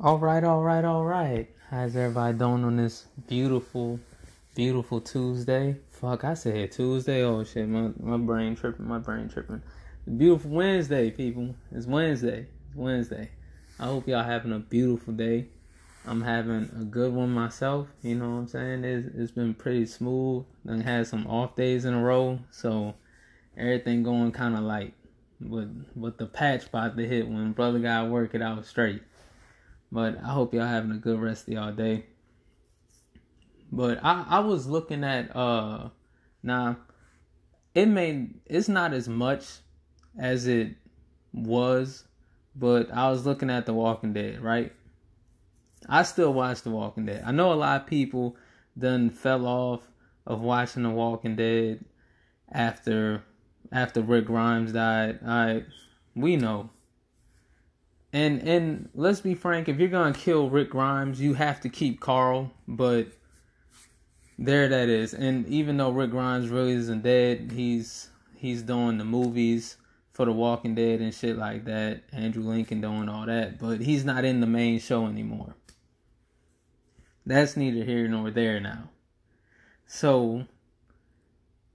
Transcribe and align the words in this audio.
All 0.00 0.18
right, 0.18 0.42
all 0.42 0.60
right, 0.60 0.84
all 0.84 1.04
right. 1.04 1.48
How's 1.70 1.94
everybody 1.94 2.36
doing 2.36 2.64
on 2.64 2.76
this 2.76 3.06
beautiful, 3.28 4.00
beautiful 4.56 5.00
Tuesday? 5.00 5.76
Fuck, 5.92 6.24
I 6.24 6.34
said 6.34 6.72
Tuesday. 6.72 7.22
Oh 7.22 7.44
shit, 7.44 7.68
my 7.68 7.92
my 8.00 8.16
brain 8.16 8.56
tripping. 8.56 8.88
My 8.88 8.98
brain 8.98 9.28
tripping. 9.28 9.62
Beautiful 10.16 10.50
Wednesday, 10.50 11.12
people. 11.12 11.54
It's 11.70 11.86
Wednesday. 11.86 12.48
It's 12.66 12.76
Wednesday. 12.76 13.30
I 13.78 13.84
hope 13.84 14.08
y'all 14.08 14.24
having 14.24 14.52
a 14.52 14.58
beautiful 14.58 15.14
day. 15.14 15.46
I'm 16.04 16.22
having 16.22 16.68
a 16.76 16.84
good 16.84 17.14
one 17.14 17.30
myself. 17.30 17.86
You 18.02 18.16
know 18.16 18.30
what 18.30 18.36
I'm 18.36 18.48
saying? 18.48 18.84
It's, 18.84 19.06
it's 19.14 19.32
been 19.32 19.54
pretty 19.54 19.86
smooth. 19.86 20.44
Then 20.64 20.80
had 20.80 21.06
some 21.06 21.28
off 21.28 21.54
days 21.54 21.84
in 21.84 21.94
a 21.94 22.02
row, 22.02 22.40
so 22.50 22.94
everything 23.56 24.02
going 24.02 24.32
kind 24.32 24.56
of 24.56 24.64
light. 24.64 24.94
With 25.40 25.86
with 25.94 26.18
the 26.18 26.26
patch 26.26 26.66
about 26.66 26.96
to 26.96 27.06
hit 27.06 27.28
when 27.28 27.52
brother 27.52 27.78
got 27.78 28.10
work 28.10 28.34
it 28.34 28.42
out 28.42 28.66
straight. 28.66 29.00
But 29.94 30.18
I 30.24 30.30
hope 30.32 30.52
y'all 30.52 30.66
having 30.66 30.90
a 30.90 30.98
good 30.98 31.20
rest 31.20 31.46
of 31.46 31.54
y'all 31.54 31.70
day. 31.70 32.06
But 33.70 34.04
I, 34.04 34.26
I 34.28 34.38
was 34.40 34.66
looking 34.66 35.04
at 35.04 35.34
uh 35.36 35.90
now 36.42 36.78
it 37.76 37.86
may 37.86 38.30
it's 38.44 38.68
not 38.68 38.92
as 38.92 39.08
much 39.08 39.44
as 40.18 40.48
it 40.48 40.74
was, 41.32 42.02
but 42.56 42.92
I 42.92 43.08
was 43.08 43.24
looking 43.24 43.50
at 43.50 43.66
The 43.66 43.72
Walking 43.72 44.12
Dead, 44.12 44.40
right? 44.40 44.72
I 45.88 46.02
still 46.02 46.34
watch 46.34 46.62
The 46.62 46.70
Walking 46.70 47.06
Dead. 47.06 47.22
I 47.24 47.30
know 47.30 47.52
a 47.52 47.54
lot 47.54 47.82
of 47.82 47.86
people 47.86 48.36
done 48.76 49.10
fell 49.10 49.46
off 49.46 49.82
of 50.26 50.40
watching 50.40 50.82
The 50.82 50.90
Walking 50.90 51.36
Dead 51.36 51.84
after 52.50 53.22
after 53.70 54.02
Rick 54.02 54.24
Grimes 54.24 54.72
died. 54.72 55.20
I 55.24 55.66
we 56.16 56.34
know 56.34 56.70
and 58.14 58.48
and 58.48 58.88
let's 58.94 59.20
be 59.20 59.34
frank, 59.34 59.68
if 59.68 59.78
you're 59.78 59.88
gonna 59.88 60.14
kill 60.14 60.48
Rick 60.48 60.70
Grimes, 60.70 61.20
you 61.20 61.34
have 61.34 61.60
to 61.62 61.68
keep 61.68 62.00
Carl. 62.00 62.52
But 62.68 63.08
there 64.38 64.68
that 64.68 64.88
is. 64.88 65.14
And 65.14 65.46
even 65.48 65.76
though 65.76 65.90
Rick 65.90 66.12
Grimes 66.12 66.48
really 66.48 66.72
isn't 66.72 67.02
dead, 67.02 67.50
he's 67.52 68.08
he's 68.36 68.62
doing 68.62 68.98
the 68.98 69.04
movies 69.04 69.76
for 70.12 70.26
The 70.26 70.32
Walking 70.32 70.76
Dead 70.76 71.00
and 71.00 71.12
shit 71.12 71.36
like 71.36 71.64
that. 71.64 72.04
Andrew 72.12 72.44
Lincoln 72.44 72.80
doing 72.80 73.08
all 73.08 73.26
that, 73.26 73.58
but 73.58 73.80
he's 73.80 74.04
not 74.04 74.24
in 74.24 74.40
the 74.40 74.46
main 74.46 74.78
show 74.78 75.06
anymore. 75.06 75.56
That's 77.26 77.56
neither 77.56 77.84
here 77.84 78.06
nor 78.06 78.30
there 78.30 78.60
now. 78.60 78.90
So 79.86 80.46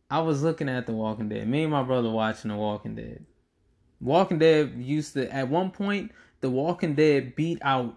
I 0.10 0.22
was 0.22 0.42
looking 0.42 0.70
at 0.70 0.86
The 0.86 0.94
Walking 0.94 1.28
Dead. 1.28 1.50
Me 1.50 1.64
and 1.64 1.72
my 1.72 1.84
brother 1.84 2.10
watching 2.10 2.50
The 2.50 2.56
Walking 2.56 2.96
Dead. 2.96 3.26
Walking 4.00 4.40
Dead 4.40 4.74
used 4.78 5.14
to 5.14 5.30
at 5.34 5.50
one 5.50 5.72
point 5.72 6.12
the 6.42 6.50
Walking 6.50 6.96
Dead 6.96 7.36
beat 7.36 7.60
out 7.62 7.96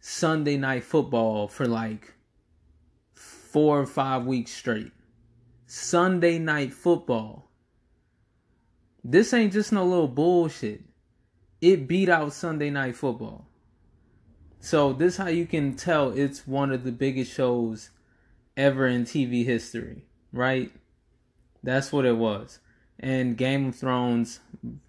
Sunday 0.00 0.56
Night 0.56 0.84
Football 0.84 1.48
for 1.48 1.66
like 1.66 2.14
four 3.12 3.80
or 3.80 3.86
five 3.86 4.26
weeks 4.26 4.52
straight. 4.52 4.92
Sunday 5.66 6.38
Night 6.38 6.74
Football. 6.74 7.50
This 9.02 9.32
ain't 9.32 9.52
just 9.52 9.72
no 9.72 9.84
little 9.84 10.08
bullshit. 10.08 10.82
It 11.60 11.88
beat 11.88 12.08
out 12.08 12.32
Sunday 12.32 12.70
Night 12.70 12.96
Football. 12.96 13.46
So 14.60 14.92
this 14.92 15.18
how 15.18 15.28
you 15.28 15.46
can 15.46 15.76
tell 15.76 16.10
it's 16.10 16.46
one 16.46 16.72
of 16.72 16.84
the 16.84 16.92
biggest 16.92 17.32
shows 17.32 17.90
ever 18.56 18.86
in 18.86 19.04
TV 19.04 19.44
history, 19.44 20.04
right? 20.32 20.72
That's 21.62 21.92
what 21.92 22.06
it 22.06 22.16
was. 22.16 22.60
And 22.98 23.36
Game 23.36 23.68
of 23.68 23.76
Thrones 23.76 24.40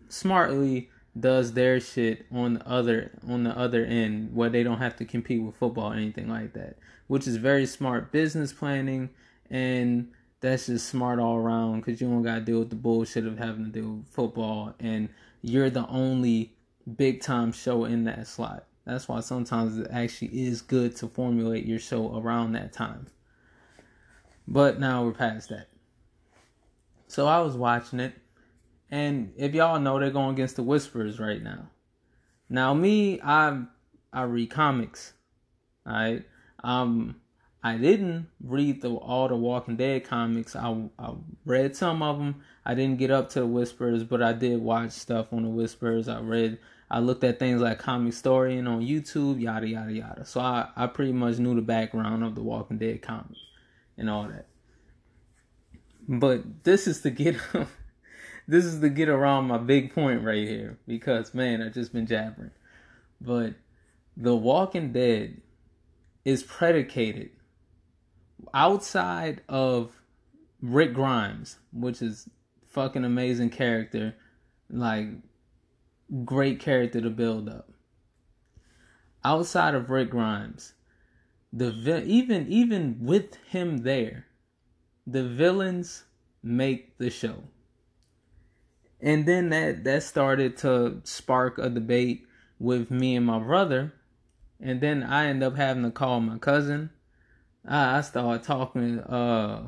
smartly 0.07 0.89
does 1.17 1.53
their 1.53 1.79
shit 1.79 2.25
on 2.31 2.55
the 2.55 2.67
other 2.67 3.11
on 3.27 3.43
the 3.43 3.57
other 3.57 3.85
end 3.85 4.35
where 4.35 4.49
they 4.49 4.63
don't 4.63 4.79
have 4.79 4.95
to 4.97 5.05
compete 5.05 5.41
with 5.41 5.55
football 5.55 5.93
or 5.93 5.95
anything 5.95 6.27
like 6.27 6.53
that 6.53 6.77
which 7.07 7.27
is 7.27 7.37
very 7.37 7.65
smart 7.65 8.11
business 8.11 8.53
planning. 8.53 9.09
And 9.49 10.11
that's 10.41 10.67
just 10.67 10.87
smart 10.87 11.19
all 11.19 11.37
around 11.37 11.81
because 11.81 12.01
you 12.01 12.07
don't 12.07 12.23
got 12.23 12.35
to 12.35 12.41
deal 12.41 12.59
with 12.59 12.69
the 12.69 12.75
bullshit 12.75 13.25
of 13.25 13.37
having 13.37 13.65
to 13.65 13.71
deal 13.71 13.93
with 13.93 14.07
football. 14.07 14.73
And 14.79 15.09
you're 15.41 15.69
the 15.69 15.87
only 15.87 16.53
big 16.97 17.21
time 17.21 17.51
show 17.51 17.85
in 17.85 18.05
that 18.05 18.27
slot. 18.27 18.65
That's 18.85 19.07
why 19.07 19.19
sometimes 19.21 19.77
it 19.79 19.87
actually 19.91 20.45
is 20.45 20.61
good 20.61 20.95
to 20.97 21.07
formulate 21.07 21.65
your 21.65 21.79
show 21.79 22.17
around 22.17 22.53
that 22.53 22.73
time. 22.73 23.07
But 24.47 24.79
now 24.79 25.03
we're 25.03 25.11
past 25.11 25.49
that. 25.49 25.67
So 27.07 27.27
i 27.27 27.39
was 27.39 27.55
watching 27.55 27.99
it 27.99 28.13
and 28.91 29.33
if 29.37 29.53
y'all 29.53 29.79
know, 29.79 29.99
they're 29.99 30.11
going 30.11 30.33
against 30.33 30.55
the 30.55 30.63
Whispers 30.63 31.19
right 31.19 31.41
now. 31.41 31.69
Now, 32.49 32.73
me, 32.73 33.19
I 33.21 33.63
I 34.13 34.23
read 34.23 34.49
comics. 34.51 35.13
Alright. 35.87 36.25
Um 36.63 37.15
I 37.63 37.77
didn't 37.77 38.27
read 38.43 38.81
the 38.81 38.93
all 38.93 39.27
the 39.27 39.35
Walking 39.35 39.75
Dead 39.75 40.03
comics. 40.03 40.55
I 40.55 40.89
I 40.99 41.13
read 41.45 41.75
some 41.75 42.03
of 42.03 42.19
them. 42.19 42.43
I 42.63 42.75
didn't 42.75 42.99
get 42.99 43.11
up 43.11 43.29
to 43.31 43.39
the 43.39 43.47
Whispers, 43.47 44.03
but 44.03 44.21
I 44.21 44.33
did 44.33 44.61
watch 44.61 44.91
stuff 44.91 45.33
on 45.33 45.43
the 45.43 45.49
Whispers. 45.49 46.07
I 46.07 46.19
read 46.19 46.59
I 46.89 46.99
looked 46.99 47.23
at 47.23 47.39
things 47.39 47.61
like 47.61 47.81
Comicstorian 47.81 48.69
on 48.69 48.81
YouTube, 48.81 49.41
yada 49.41 49.67
yada 49.67 49.91
yada. 49.91 50.25
So 50.25 50.39
I, 50.39 50.69
I 50.75 50.87
pretty 50.87 51.13
much 51.13 51.39
knew 51.39 51.55
the 51.55 51.61
background 51.61 52.23
of 52.23 52.35
the 52.35 52.43
Walking 52.43 52.77
Dead 52.77 53.01
comic 53.01 53.37
and 53.97 54.09
all 54.09 54.27
that. 54.27 54.45
But 56.07 56.63
this 56.63 56.85
is 56.85 57.01
to 57.01 57.09
get 57.09 57.37
this 58.47 58.65
is 58.65 58.79
to 58.79 58.89
get 58.89 59.09
around 59.09 59.45
my 59.45 59.57
big 59.57 59.93
point 59.93 60.23
right 60.23 60.47
here 60.47 60.77
because 60.87 61.33
man, 61.33 61.61
I've 61.61 61.73
just 61.73 61.93
been 61.93 62.05
jabbering. 62.05 62.51
But 63.19 63.55
The 64.17 64.35
Walking 64.35 64.91
Dead 64.91 65.41
is 66.23 66.43
predicated 66.43 67.31
outside 68.53 69.41
of 69.47 69.91
Rick 70.61 70.93
Grimes, 70.93 71.57
which 71.71 72.01
is 72.01 72.29
fucking 72.67 73.05
amazing 73.05 73.49
character, 73.49 74.15
like 74.69 75.07
great 76.23 76.59
character 76.59 77.01
to 77.01 77.09
build 77.09 77.49
up. 77.49 77.69
Outside 79.23 79.73
of 79.73 79.89
Rick 79.89 80.11
Grimes, 80.11 80.73
the 81.51 81.71
vi- 81.71 82.03
even 82.03 82.47
even 82.47 82.97
with 82.99 83.35
him 83.49 83.77
there, 83.79 84.27
the 85.07 85.23
villains 85.23 86.03
make 86.43 86.97
the 86.97 87.09
show 87.09 87.43
and 89.01 89.25
then 89.25 89.49
that 89.49 89.83
that 89.83 90.03
started 90.03 90.57
to 90.57 91.01
spark 91.03 91.57
a 91.57 91.69
debate 91.69 92.27
with 92.59 92.89
me 92.89 93.15
and 93.15 93.25
my 93.25 93.39
brother. 93.39 93.93
And 94.59 94.79
then 94.79 95.03
i 95.03 95.27
end 95.27 95.43
up 95.43 95.57
having 95.57 95.83
to 95.83 95.91
call 95.91 96.21
my 96.21 96.37
cousin. 96.37 96.89
I, 97.67 97.97
I 97.97 98.01
started 98.01 98.43
talking 98.43 98.99
uh 98.99 99.67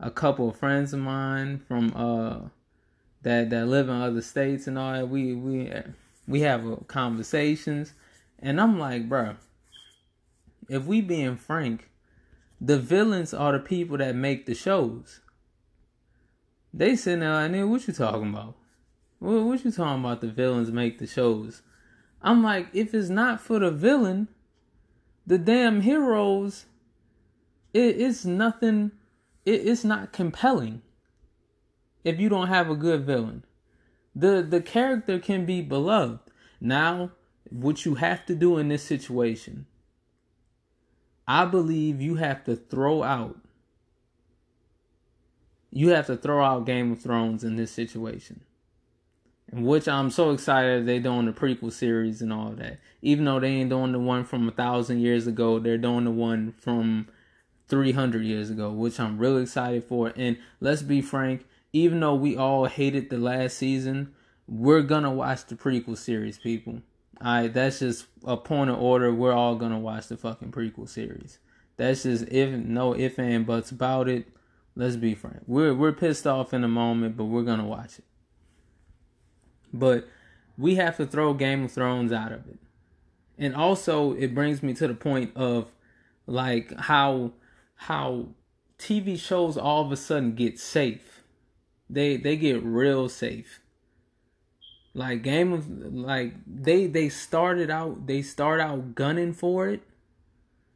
a 0.00 0.10
couple 0.10 0.48
of 0.48 0.56
friends 0.56 0.92
of 0.92 1.00
mine 1.00 1.60
from 1.66 1.92
uh 1.94 2.48
that 3.22 3.50
that 3.50 3.66
live 3.66 3.88
in 3.88 3.96
other 3.96 4.22
states 4.22 4.66
and 4.66 4.78
all 4.78 4.92
that. 4.92 5.08
We 5.08 5.34
we 5.34 5.72
we 6.26 6.40
have 6.42 6.66
uh, 6.66 6.76
conversations. 6.86 7.92
And 8.40 8.60
i'm 8.60 8.78
like 8.78 9.08
bro 9.08 9.34
if 10.68 10.84
we 10.84 11.00
being 11.00 11.36
frank 11.36 11.88
the 12.60 12.78
villains 12.78 13.32
are 13.32 13.52
the 13.52 13.58
people 13.60 13.98
that 13.98 14.14
make 14.14 14.46
the 14.46 14.54
shows. 14.54 15.20
They 16.74 16.96
sitting 16.96 17.20
there 17.20 17.32
like, 17.32 17.50
nigga, 17.52 17.68
what 17.68 17.86
you 17.86 17.94
talking 17.94 18.30
about? 18.30 18.56
What, 19.18 19.42
what 19.44 19.64
you 19.64 19.70
talking 19.70 20.04
about? 20.04 20.20
The 20.20 20.28
villains 20.28 20.70
make 20.70 20.98
the 20.98 21.06
shows. 21.06 21.62
I'm 22.22 22.42
like, 22.42 22.68
if 22.72 22.94
it's 22.94 23.08
not 23.08 23.40
for 23.40 23.58
the 23.58 23.70
villain, 23.70 24.28
the 25.26 25.38
damn 25.38 25.82
heroes, 25.82 26.66
it, 27.72 28.00
it's 28.00 28.24
nothing. 28.24 28.92
It, 29.44 29.66
it's 29.66 29.84
not 29.84 30.12
compelling. 30.12 30.82
If 32.04 32.18
you 32.20 32.28
don't 32.28 32.48
have 32.48 32.70
a 32.70 32.76
good 32.76 33.04
villain, 33.04 33.44
the 34.14 34.42
the 34.48 34.60
character 34.60 35.18
can 35.18 35.44
be 35.44 35.62
beloved. 35.62 36.20
Now, 36.60 37.12
what 37.50 37.84
you 37.84 37.96
have 37.96 38.26
to 38.26 38.34
do 38.34 38.58
in 38.58 38.68
this 38.68 38.82
situation, 38.82 39.66
I 41.26 41.44
believe 41.44 42.00
you 42.00 42.16
have 42.16 42.44
to 42.44 42.56
throw 42.56 43.02
out. 43.02 43.38
You 45.70 45.90
have 45.90 46.06
to 46.06 46.16
throw 46.16 46.42
out 46.42 46.66
Game 46.66 46.92
of 46.92 47.00
Thrones 47.00 47.44
in 47.44 47.56
this 47.56 47.70
situation 47.70 48.40
which 49.52 49.88
I'm 49.88 50.10
so 50.10 50.30
excited 50.30 50.86
they're 50.86 51.00
doing 51.00 51.26
the 51.26 51.32
prequel 51.32 51.72
series 51.72 52.20
and 52.20 52.32
all 52.32 52.50
that. 52.50 52.78
Even 53.02 53.24
though 53.24 53.40
they 53.40 53.48
ain't 53.48 53.70
doing 53.70 53.92
the 53.92 53.98
one 53.98 54.24
from 54.24 54.48
a 54.48 54.52
thousand 54.52 55.00
years 55.00 55.26
ago, 55.26 55.58
they're 55.58 55.78
doing 55.78 56.04
the 56.04 56.10
one 56.10 56.52
from 56.52 57.08
300 57.68 58.24
years 58.24 58.50
ago, 58.50 58.70
which 58.70 58.98
I'm 58.98 59.18
really 59.18 59.42
excited 59.42 59.84
for. 59.84 60.12
And 60.16 60.38
let's 60.60 60.82
be 60.82 61.00
frank, 61.00 61.46
even 61.72 62.00
though 62.00 62.14
we 62.14 62.36
all 62.36 62.66
hated 62.66 63.10
the 63.10 63.18
last 63.18 63.56
season, 63.56 64.14
we're 64.46 64.82
gonna 64.82 65.12
watch 65.12 65.46
the 65.46 65.54
prequel 65.54 65.96
series, 65.96 66.38
people. 66.38 66.80
Alright, 67.20 67.52
that's 67.52 67.80
just 67.80 68.06
a 68.24 68.36
point 68.36 68.70
of 68.70 68.78
order. 68.80 69.12
We're 69.12 69.32
all 69.32 69.56
gonna 69.56 69.78
watch 69.78 70.08
the 70.08 70.16
fucking 70.16 70.52
prequel 70.52 70.88
series. 70.88 71.38
That's 71.76 72.04
just 72.04 72.28
if 72.28 72.50
no 72.50 72.92
if 72.92 73.18
and 73.18 73.46
buts 73.46 73.70
about 73.70 74.08
it. 74.08 74.28
Let's 74.74 74.96
be 74.96 75.14
frank. 75.14 75.42
We're 75.46 75.74
we're 75.74 75.92
pissed 75.92 76.26
off 76.26 76.54
in 76.54 76.62
the 76.62 76.68
moment, 76.68 77.16
but 77.16 77.24
we're 77.24 77.42
gonna 77.42 77.66
watch 77.66 77.98
it. 77.98 78.04
But 79.72 80.08
we 80.56 80.74
have 80.74 80.96
to 80.96 81.06
throw 81.06 81.34
Game 81.34 81.64
of 81.64 81.72
Thrones 81.72 82.12
out 82.12 82.32
of 82.32 82.46
it. 82.48 82.58
And 83.38 83.54
also 83.54 84.12
it 84.14 84.34
brings 84.34 84.62
me 84.62 84.74
to 84.74 84.88
the 84.88 84.94
point 84.94 85.36
of 85.36 85.70
like 86.26 86.76
how 86.78 87.32
how 87.76 88.26
TV 88.78 89.18
shows 89.18 89.56
all 89.56 89.84
of 89.84 89.92
a 89.92 89.96
sudden 89.96 90.34
get 90.34 90.58
safe. 90.58 91.22
They 91.88 92.16
they 92.16 92.36
get 92.36 92.62
real 92.62 93.08
safe. 93.08 93.60
Like 94.94 95.22
Game 95.22 95.52
of 95.52 95.68
like 95.94 96.34
they 96.46 96.86
they 96.86 97.08
started 97.08 97.70
out 97.70 98.06
they 98.06 98.22
start 98.22 98.60
out 98.60 98.96
gunning 98.96 99.32
for 99.32 99.68
it. 99.68 99.82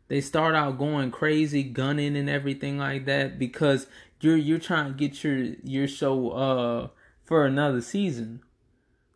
They 0.08 0.20
start 0.20 0.54
out 0.54 0.78
going 0.78 1.10
crazy, 1.10 1.62
gunning 1.62 2.16
and 2.16 2.28
everything 2.28 2.78
like 2.78 3.06
that 3.06 3.38
because 3.38 3.86
you're 4.20 4.36
you're 4.36 4.58
trying 4.58 4.92
to 4.92 4.98
get 4.98 5.24
your 5.24 5.38
your 5.64 5.88
show 5.88 6.30
uh 6.30 6.88
for 7.24 7.44
another 7.44 7.80
season. 7.80 8.42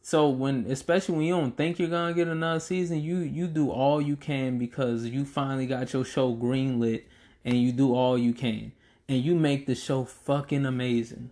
So 0.06 0.28
when 0.28 0.66
especially 0.70 1.16
when 1.16 1.24
you 1.24 1.34
don't 1.34 1.56
think 1.56 1.80
you're 1.80 1.88
gonna 1.88 2.14
get 2.14 2.28
another 2.28 2.60
season, 2.60 3.02
you 3.02 3.16
you 3.16 3.48
do 3.48 3.72
all 3.72 4.00
you 4.00 4.14
can 4.14 4.56
because 4.56 5.04
you 5.04 5.24
finally 5.24 5.66
got 5.66 5.92
your 5.92 6.04
show 6.04 6.32
greenlit 6.32 7.02
and 7.44 7.60
you 7.60 7.72
do 7.72 7.92
all 7.92 8.16
you 8.16 8.32
can. 8.32 8.70
And 9.08 9.24
you 9.24 9.34
make 9.34 9.66
the 9.66 9.74
show 9.74 10.04
fucking 10.04 10.64
amazing. 10.64 11.30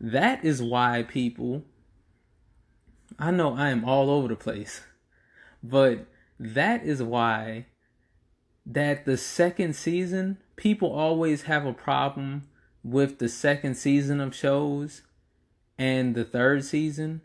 That 0.00 0.44
is 0.44 0.62
why 0.62 1.02
people 1.02 1.64
I 3.18 3.32
know 3.32 3.56
I 3.56 3.70
am 3.70 3.84
all 3.84 4.08
over 4.08 4.28
the 4.28 4.36
place. 4.36 4.82
But 5.60 6.06
that 6.38 6.84
is 6.84 7.02
why 7.02 7.66
that 8.64 9.04
the 9.04 9.16
second 9.16 9.74
season 9.74 10.38
people 10.54 10.92
always 10.92 11.42
have 11.42 11.66
a 11.66 11.72
problem 11.72 12.42
with 12.84 13.18
the 13.18 13.28
second 13.28 13.74
season 13.74 14.20
of 14.20 14.32
shows 14.32 15.02
and 15.76 16.14
the 16.14 16.24
third 16.24 16.64
season 16.64 17.22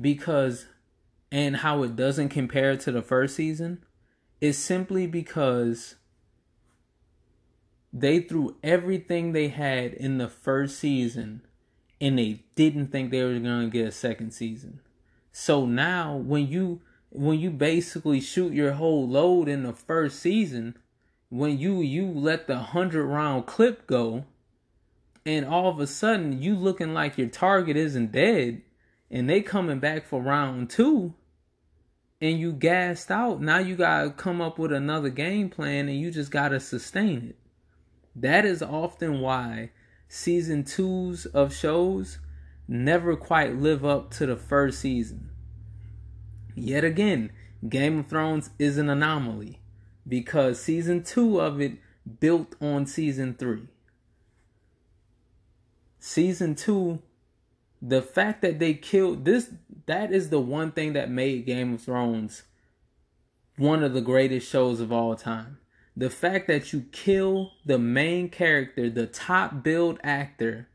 because 0.00 0.66
and 1.30 1.56
how 1.56 1.82
it 1.82 1.96
doesn't 1.96 2.30
compare 2.30 2.76
to 2.76 2.92
the 2.92 3.02
first 3.02 3.36
season 3.36 3.84
is 4.40 4.56
simply 4.56 5.06
because 5.06 5.96
they 7.92 8.20
threw 8.20 8.56
everything 8.62 9.32
they 9.32 9.48
had 9.48 9.92
in 9.94 10.18
the 10.18 10.28
first 10.28 10.78
season 10.78 11.42
and 12.00 12.18
they 12.18 12.44
didn't 12.54 12.88
think 12.88 13.10
they 13.10 13.22
were 13.22 13.38
going 13.38 13.70
to 13.70 13.70
get 13.70 13.88
a 13.88 13.92
second 13.92 14.32
season. 14.32 14.80
So 15.32 15.66
now 15.66 16.16
when 16.16 16.46
you 16.46 16.80
when 17.10 17.38
you 17.40 17.50
basically 17.50 18.20
shoot 18.20 18.52
your 18.52 18.72
whole 18.72 19.08
load 19.08 19.48
in 19.48 19.62
the 19.62 19.72
first 19.72 20.20
season, 20.20 20.76
when 21.30 21.58
you 21.58 21.80
you 21.80 22.06
let 22.06 22.46
the 22.46 22.54
100 22.54 23.04
round 23.04 23.46
clip 23.46 23.86
go 23.86 24.24
and 25.26 25.44
all 25.44 25.68
of 25.68 25.80
a 25.80 25.86
sudden 25.86 26.40
you 26.40 26.54
looking 26.54 26.94
like 26.94 27.18
your 27.18 27.28
target 27.28 27.76
isn't 27.76 28.12
dead 28.12 28.62
and 29.10 29.28
they 29.28 29.40
coming 29.40 29.78
back 29.78 30.06
for 30.06 30.22
round 30.22 30.70
two 30.70 31.14
and 32.20 32.38
you 32.38 32.52
gassed 32.52 33.10
out 33.10 33.40
now 33.40 33.58
you 33.58 33.76
gotta 33.76 34.10
come 34.10 34.40
up 34.40 34.58
with 34.58 34.72
another 34.72 35.08
game 35.08 35.48
plan 35.48 35.88
and 35.88 35.98
you 36.00 36.10
just 36.10 36.30
gotta 36.30 36.60
sustain 36.60 37.28
it. 37.28 37.36
That 38.14 38.44
is 38.44 38.62
often 38.62 39.20
why 39.20 39.70
season 40.08 40.64
twos 40.64 41.26
of 41.26 41.54
shows 41.54 42.18
never 42.66 43.16
quite 43.16 43.56
live 43.56 43.84
up 43.84 44.10
to 44.10 44.26
the 44.26 44.36
first 44.36 44.80
season. 44.80 45.30
Yet 46.54 46.84
again 46.84 47.30
game 47.68 48.00
of 48.00 48.08
thrones 48.08 48.50
is 48.58 48.78
an 48.78 48.90
anomaly 48.90 49.60
because 50.06 50.60
season 50.60 51.02
two 51.02 51.40
of 51.40 51.60
it 51.60 51.78
built 52.20 52.54
on 52.60 52.86
season 52.86 53.34
three. 53.34 53.68
Season 55.98 56.54
two 56.54 57.00
the 57.80 58.02
fact 58.02 58.42
that 58.42 58.58
they 58.58 58.74
killed 58.74 59.24
this 59.24 59.50
that 59.86 60.12
is 60.12 60.30
the 60.30 60.40
one 60.40 60.72
thing 60.72 60.92
that 60.94 61.10
made 61.10 61.46
Game 61.46 61.74
of 61.74 61.82
Thrones 61.82 62.42
one 63.58 63.82
of 63.82 63.92
the 63.92 64.00
greatest 64.00 64.48
shows 64.48 64.80
of 64.80 64.92
all 64.92 65.14
time. 65.16 65.58
The 65.96 66.10
fact 66.10 66.46
that 66.46 66.72
you 66.72 66.86
kill 66.92 67.52
the 67.66 67.78
main 67.78 68.28
character, 68.28 68.88
the 68.88 69.06
top 69.06 69.64
build 69.64 69.98
actor 70.02 70.68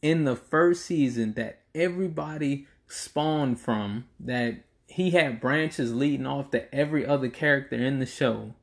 in 0.00 0.24
the 0.24 0.36
first 0.36 0.86
season 0.86 1.34
that 1.34 1.60
everybody 1.74 2.66
spawned 2.86 3.60
from, 3.60 4.06
that 4.18 4.64
he 4.86 5.10
had 5.10 5.40
branches 5.40 5.94
leading 5.94 6.26
off 6.26 6.50
to 6.52 6.74
every 6.74 7.06
other 7.06 7.28
character 7.28 7.76
in 7.76 7.98
the 7.98 8.06
show. 8.06 8.54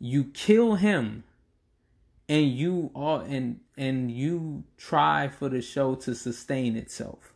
You 0.00 0.24
kill 0.24 0.74
him 0.74 1.22
and 2.28 2.46
you 2.52 2.90
are 2.94 3.22
and 3.22 3.60
and 3.76 4.10
you 4.10 4.64
try 4.76 5.28
for 5.28 5.48
the 5.48 5.62
show 5.62 5.94
to 5.94 6.14
sustain 6.14 6.76
itself. 6.76 7.32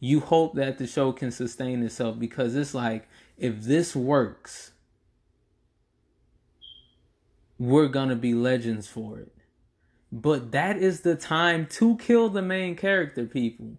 You 0.00 0.20
hope 0.20 0.54
that 0.54 0.78
the 0.78 0.86
show 0.86 1.12
can 1.12 1.30
sustain 1.30 1.82
itself 1.82 2.18
because 2.18 2.54
it's 2.56 2.74
like 2.74 3.08
if 3.38 3.62
this 3.62 3.94
works, 3.94 4.72
we're 7.58 7.88
gonna 7.88 8.16
be 8.16 8.34
legends 8.34 8.88
for 8.88 9.20
it. 9.20 9.32
But 10.10 10.52
that 10.52 10.76
is 10.76 11.00
the 11.00 11.16
time 11.16 11.66
to 11.72 11.96
kill 11.96 12.28
the 12.28 12.42
main 12.42 12.76
character, 12.76 13.24
people. 13.26 13.78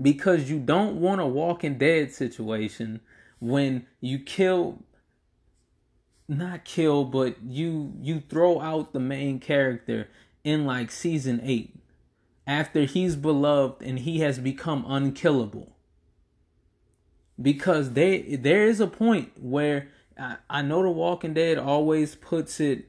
Because 0.00 0.50
you 0.50 0.58
don't 0.58 1.00
want 1.00 1.20
a 1.20 1.26
walking 1.26 1.76
dead 1.76 2.12
situation 2.12 3.00
when 3.38 3.86
you 4.00 4.18
kill 4.18 4.82
not 6.38 6.64
kill, 6.64 7.04
but 7.04 7.36
you 7.42 7.92
you 8.00 8.22
throw 8.28 8.60
out 8.60 8.92
the 8.92 9.00
main 9.00 9.40
character 9.40 10.08
in 10.44 10.64
like 10.64 10.90
season 10.90 11.40
eight. 11.42 11.74
After 12.46 12.82
he's 12.82 13.16
beloved 13.16 13.82
and 13.82 14.00
he 14.00 14.20
has 14.20 14.38
become 14.38 14.84
unkillable. 14.88 15.76
Because 17.40 17.92
they 17.92 18.36
there 18.36 18.66
is 18.66 18.80
a 18.80 18.86
point 18.86 19.32
where 19.40 19.88
I, 20.18 20.36
I 20.50 20.62
know 20.62 20.82
the 20.82 20.90
Walking 20.90 21.34
Dead 21.34 21.58
always 21.58 22.14
puts 22.14 22.60
it 22.60 22.86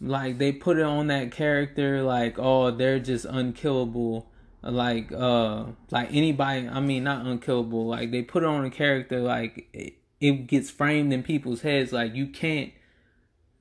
like 0.00 0.38
they 0.38 0.52
put 0.52 0.78
it 0.78 0.84
on 0.84 1.08
that 1.08 1.32
character 1.32 2.02
like 2.02 2.38
oh 2.38 2.70
they're 2.70 3.00
just 3.00 3.24
unkillable. 3.24 4.30
Like 4.62 5.12
uh 5.12 5.66
like 5.90 6.08
anybody 6.12 6.68
I 6.68 6.80
mean 6.80 7.04
not 7.04 7.26
unkillable. 7.26 7.86
Like 7.86 8.10
they 8.10 8.22
put 8.22 8.42
it 8.42 8.46
on 8.46 8.64
a 8.64 8.70
character 8.70 9.20
like 9.20 9.97
it, 10.20 10.46
gets 10.46 10.70
framed 10.70 11.12
in 11.12 11.22
people's 11.22 11.62
heads 11.62 11.92
like 11.92 12.14
you 12.14 12.26
can't 12.26 12.72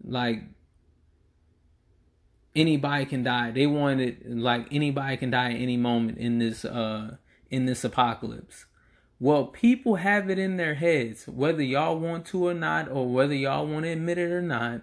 like 0.03 0.43
anybody 2.55 3.05
can 3.05 3.23
die. 3.23 3.51
They 3.51 3.67
wanted 3.67 4.23
like 4.25 4.67
anybody 4.71 5.17
can 5.17 5.31
die 5.31 5.51
at 5.51 5.61
any 5.61 5.77
moment 5.77 6.17
in 6.17 6.39
this 6.39 6.65
uh 6.65 7.17
in 7.49 7.65
this 7.65 7.83
apocalypse. 7.83 8.65
Well, 9.19 9.45
people 9.45 9.95
have 9.95 10.29
it 10.29 10.37
in 10.37 10.57
their 10.57 10.75
heads, 10.75 11.27
whether 11.27 11.63
y'all 11.63 11.97
want 11.97 12.25
to 12.27 12.47
or 12.47 12.53
not, 12.53 12.89
or 12.89 13.07
whether 13.07 13.33
y'all 13.33 13.65
want 13.65 13.85
to 13.85 13.91
admit 13.91 14.19
it 14.19 14.31
or 14.31 14.43
not. 14.43 14.81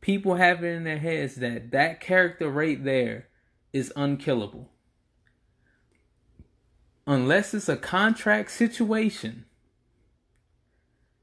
People 0.00 0.36
have 0.36 0.64
it 0.64 0.68
in 0.68 0.84
their 0.84 0.98
heads 0.98 1.34
that 1.36 1.70
that 1.72 2.00
character 2.00 2.48
right 2.48 2.82
there 2.82 3.28
is 3.72 3.92
unkillable. 3.96 4.70
Unless 7.06 7.52
it's 7.54 7.68
a 7.68 7.76
contract 7.76 8.50
situation, 8.50 9.44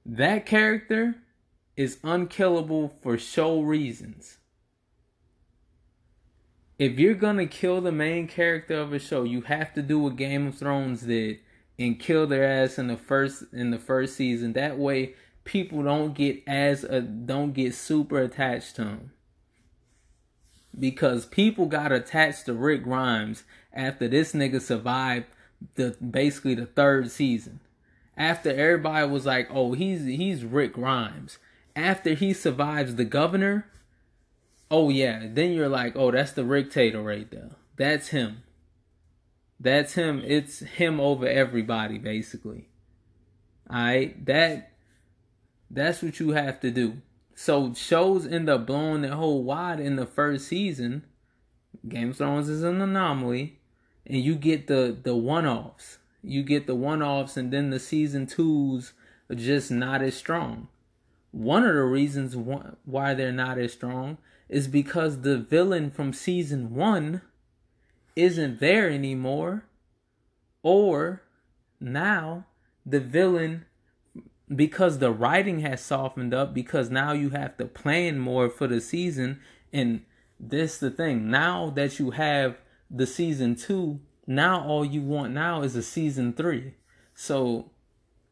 that 0.07 0.45
character 0.45 1.15
is 1.75 1.99
unkillable 2.01 2.93
for 3.03 3.17
show 3.17 3.59
reasons. 3.61 4.37
If 6.79 6.97
you're 6.97 7.13
gonna 7.13 7.45
kill 7.45 7.81
the 7.81 7.91
main 7.91 8.27
character 8.27 8.75
of 8.75 8.93
a 8.93 8.99
show, 8.99 9.23
you 9.23 9.41
have 9.41 9.73
to 9.73 9.81
do 9.81 9.99
what 9.99 10.15
Game 10.15 10.47
of 10.47 10.57
Thrones 10.57 11.01
did 11.01 11.39
and 11.77 11.99
kill 11.99 12.25
their 12.25 12.45
ass 12.45 12.79
in 12.79 12.87
the 12.87 12.95
first 12.95 13.43
in 13.51 13.71
the 13.71 13.77
first 13.77 14.15
season. 14.15 14.53
That 14.53 14.77
way, 14.77 15.15
people 15.43 15.83
don't 15.83 16.13
get 16.13 16.41
as 16.47 16.85
a, 16.85 17.01
don't 17.01 17.51
get 17.51 17.75
super 17.75 18.19
attached 18.19 18.77
to 18.77 18.83
him. 18.83 19.11
Because 20.79 21.25
people 21.25 21.65
got 21.65 21.91
attached 21.91 22.45
to 22.45 22.53
Rick 22.53 22.83
Grimes 22.83 23.43
after 23.73 24.07
this 24.07 24.33
nigga 24.33 24.61
survived 24.61 25.25
the 25.75 25.97
basically 25.99 26.55
the 26.55 26.67
third 26.67 27.11
season 27.11 27.59
after 28.17 28.49
everybody 28.49 29.07
was 29.07 29.25
like, 29.25 29.47
"Oh, 29.51 29.73
he's 29.73 30.05
he's 30.05 30.43
Rick 30.43 30.73
Grimes." 30.73 31.37
After 31.75 32.15
he 32.15 32.33
survives 32.33 32.95
the 32.95 33.05
governor, 33.05 33.67
oh 34.71 34.89
yeah, 34.89 35.27
then 35.29 35.51
you're 35.51 35.69
like, 35.69 35.95
"Oh, 35.95 36.11
that's 36.11 36.31
the 36.31 36.43
Rick 36.43 36.71
Tater 36.71 37.01
right 37.01 37.29
there. 37.29 37.51
That's 37.75 38.07
him. 38.09 38.41
That's 39.59 39.93
him. 39.93 40.23
It's 40.25 40.59
him 40.59 40.99
over 40.99 41.27
everybody, 41.27 41.99
basically." 41.99 42.69
Alright, 43.69 44.25
that 44.25 44.71
that's 45.69 46.01
what 46.01 46.19
you 46.19 46.31
have 46.31 46.59
to 46.61 46.71
do. 46.71 47.01
So 47.35 47.73
shows 47.75 48.25
end 48.25 48.49
up 48.49 48.65
blowing 48.65 49.03
the 49.03 49.15
whole 49.15 49.43
wide 49.43 49.79
in 49.79 49.95
the 49.95 50.05
first 50.07 50.47
season. 50.47 51.03
Game 51.87 52.09
of 52.09 52.17
Thrones 52.17 52.49
is 52.49 52.63
an 52.63 52.81
anomaly, 52.81 53.59
and 54.07 54.23
you 54.23 54.35
get 54.35 54.65
the 54.65 54.97
the 54.99 55.15
one 55.15 55.45
offs 55.45 55.99
you 56.23 56.43
get 56.43 56.67
the 56.67 56.75
one 56.75 57.01
offs, 57.01 57.37
and 57.37 57.51
then 57.51 57.69
the 57.69 57.79
season 57.79 58.25
twos 58.25 58.93
are 59.29 59.35
just 59.35 59.71
not 59.71 60.01
as 60.01 60.15
strong. 60.15 60.67
One 61.31 61.63
of 61.63 61.75
the 61.75 61.83
reasons 61.83 62.35
why 62.35 63.13
they're 63.13 63.31
not 63.31 63.57
as 63.57 63.73
strong 63.73 64.17
is 64.49 64.67
because 64.67 65.21
the 65.21 65.37
villain 65.37 65.91
from 65.91 66.13
season 66.13 66.73
one 66.73 67.21
isn't 68.15 68.59
there 68.59 68.89
anymore, 68.89 69.65
or 70.63 71.21
now 71.79 72.45
the 72.85 72.99
villain 72.99 73.65
because 74.53 74.99
the 74.99 75.11
writing 75.11 75.59
has 75.59 75.81
softened 75.81 76.33
up 76.33 76.53
because 76.53 76.89
now 76.89 77.11
you 77.11 77.31
have 77.31 77.57
to 77.57 77.65
plan 77.65 78.17
more 78.17 78.49
for 78.49 78.65
the 78.65 78.79
season 78.79 79.39
and 79.73 80.01
this 80.39 80.77
the 80.77 80.89
thing 80.89 81.29
now 81.29 81.69
that 81.69 81.99
you 81.99 82.11
have 82.11 82.57
the 82.89 83.05
season 83.05 83.55
2 83.55 83.99
now 84.27 84.61
all 84.61 84.85
you 84.85 85.01
want 85.01 85.33
now 85.33 85.61
is 85.61 85.75
a 85.75 85.81
season 85.81 86.33
3 86.33 86.73
so 87.15 87.71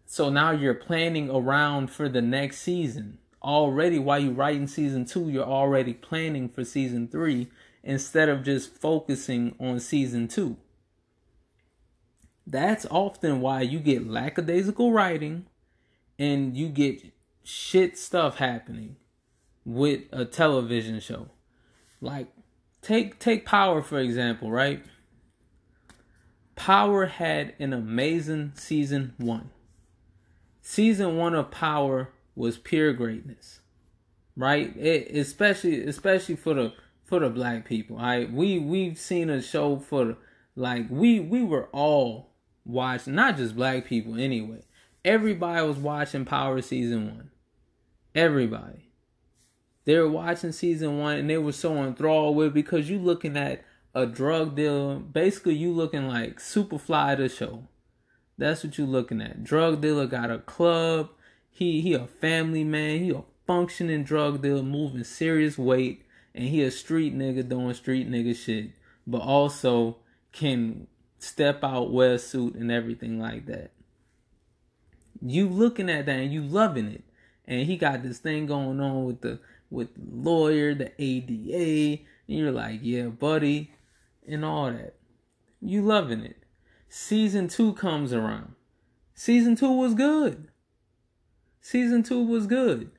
so 0.06 0.30
now 0.30 0.52
you're 0.52 0.76
planning 0.76 1.30
around 1.30 1.90
for 1.90 2.08
the 2.08 2.22
next 2.22 2.60
season 2.60 3.18
already 3.42 3.98
while 3.98 4.20
you're 4.20 4.34
writing 4.34 4.68
season 4.68 5.06
2 5.06 5.30
you're 5.30 5.44
already 5.44 5.94
planning 5.94 6.50
for 6.50 6.64
season 6.64 7.08
3 7.08 7.48
instead 7.84 8.30
of 8.30 8.44
just 8.44 8.70
focusing 8.70 9.56
on 9.60 9.80
season 9.80 10.28
2 10.28 10.58
that's 12.48 12.86
often 12.92 13.42
why 13.42 13.62
you 13.62 13.80
get 13.80 14.08
lackadaisical 14.08 14.92
writing 14.92 15.46
and 16.20 16.56
you 16.56 16.70
get 16.70 17.02
shit 17.44 17.98
stuff 17.98 18.38
happening 18.38 18.98
with 19.64 20.02
a 20.12 20.26
television 20.26 21.00
show. 21.00 21.30
Like 22.02 22.28
take 22.82 23.20
take 23.20 23.46
Power 23.46 23.82
for 23.82 24.00
example, 24.00 24.52
right? 24.52 24.84
Power 26.56 27.06
had 27.08 27.54
an 27.60 27.74
amazing 27.74 28.54
season 28.56 29.14
1. 29.18 29.50
Season 30.62 31.18
1 31.18 31.36
of 31.36 31.52
Power 31.52 32.10
was 32.36 32.58
pure 32.58 32.94
greatness. 32.94 33.60
Right? 34.38 34.76
It, 34.76 35.16
especially 35.16 35.86
especially 35.86 36.36
for 36.36 36.54
the 36.54 36.74
for 37.04 37.20
the 37.20 37.30
black 37.30 37.66
people. 37.66 37.98
Right? 37.98 38.32
we 38.32 38.60
we've 38.60 38.98
seen 38.98 39.30
a 39.30 39.42
show 39.42 39.78
for 39.78 40.18
like 40.56 40.88
we 40.90 41.20
we 41.20 41.44
were 41.44 41.68
all 41.72 42.32
watching 42.66 43.16
not 43.16 43.38
just 43.38 43.56
black 43.56 43.86
people 43.86 44.20
anyway 44.20 44.62
Everybody 45.06 45.68
was 45.68 45.78
watching 45.78 46.26
Power 46.26 46.64
season 46.64 47.06
one. 47.16 47.30
Everybody. 48.16 48.90
They 49.86 50.00
were 50.00 50.10
watching 50.10 50.52
season 50.52 50.98
one 50.98 51.18
and 51.18 51.30
they 51.30 51.38
were 51.38 51.52
so 51.52 51.76
enthralled 51.84 52.36
with 52.36 52.56
because 52.56 52.90
you 52.90 52.98
looking 52.98 53.38
at 53.38 53.64
a 53.96 54.06
drug 54.06 54.56
dealer. 54.56 54.98
Basically, 54.98 55.56
you 55.56 55.72
looking 55.72 56.08
like 56.08 56.40
Superfly 56.40 57.18
the 57.18 57.28
show. 57.28 57.64
That's 58.38 58.64
what 58.64 58.78
you 58.78 58.86
looking 58.86 59.22
at. 59.22 59.44
Drug 59.44 59.82
dealer 59.82 60.06
got 60.06 60.30
a 60.30 60.38
club. 60.38 61.10
He 61.50 61.82
he 61.82 61.94
a 61.94 62.06
family 62.06 62.64
man. 62.64 63.00
He 63.00 63.10
a 63.10 63.24
functioning 63.48 64.04
drug 64.04 64.44
dealer 64.44 64.62
moving 64.62 65.04
serious 65.04 65.58
weight, 65.58 66.06
and 66.36 66.50
he 66.50 66.62
a 66.62 66.70
street 66.70 67.18
nigga 67.18 67.48
doing 67.50 67.74
street 67.74 68.08
nigga 68.08 68.36
shit, 68.36 68.72
but 69.08 69.22
also 69.22 69.98
can 70.32 70.86
step 71.18 71.64
out, 71.64 71.92
wear 71.92 72.14
a 72.14 72.20
suit, 72.20 72.54
and 72.54 72.72
everything 72.72 73.20
like 73.20 73.48
that 73.48 73.72
you 75.22 75.48
looking 75.48 75.90
at 75.90 76.06
that 76.06 76.20
and 76.20 76.34
you 76.34 76.42
loving 76.42 76.88
it. 76.88 77.04
And 77.46 77.66
he 77.66 77.78
got 77.78 78.04
this 78.04 78.20
thing 78.20 78.48
going 78.48 78.80
on 78.80 79.06
with 79.06 79.22
the 79.22 79.40
with 79.70 79.94
the 79.96 80.30
lawyer, 80.30 80.74
the 80.74 80.92
ADA, 81.00 82.02
and 82.28 82.38
you're 82.38 82.52
like, 82.52 82.80
yeah, 82.82 83.08
buddy, 83.08 83.72
and 84.28 84.46
all 84.46 84.72
that. 84.72 84.96
You 85.62 85.82
loving 85.82 86.22
it. 86.22 86.38
Season 86.90 87.48
two 87.48 87.74
comes 87.74 88.14
around. 88.14 88.54
Season 89.14 89.56
two 89.56 89.72
was 89.72 89.94
good. 89.94 90.50
Season 91.62 92.04
two 92.04 92.24
was 92.24 92.48
good. 92.48 92.92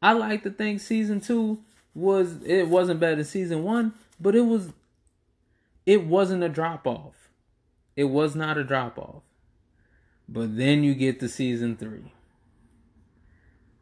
I 0.00 0.12
like 0.12 0.42
to 0.44 0.50
think 0.50 0.80
season 0.80 1.20
two 1.20 1.60
was 1.94 2.42
it 2.44 2.68
wasn't 2.68 3.00
better 3.00 3.16
than 3.16 3.24
season 3.24 3.62
one, 3.62 3.94
but 4.20 4.34
it 4.34 4.46
was 4.46 4.72
it 5.84 6.04
wasn't 6.04 6.42
a 6.42 6.48
drop 6.48 6.86
off. 6.86 7.28
It 7.96 8.04
was 8.04 8.34
not 8.34 8.56
a 8.56 8.64
drop 8.64 8.98
off. 8.98 9.22
But 10.28 10.56
then 10.56 10.82
you 10.82 10.94
get 10.94 11.20
to 11.20 11.28
season 11.28 11.76
three. 11.76 12.12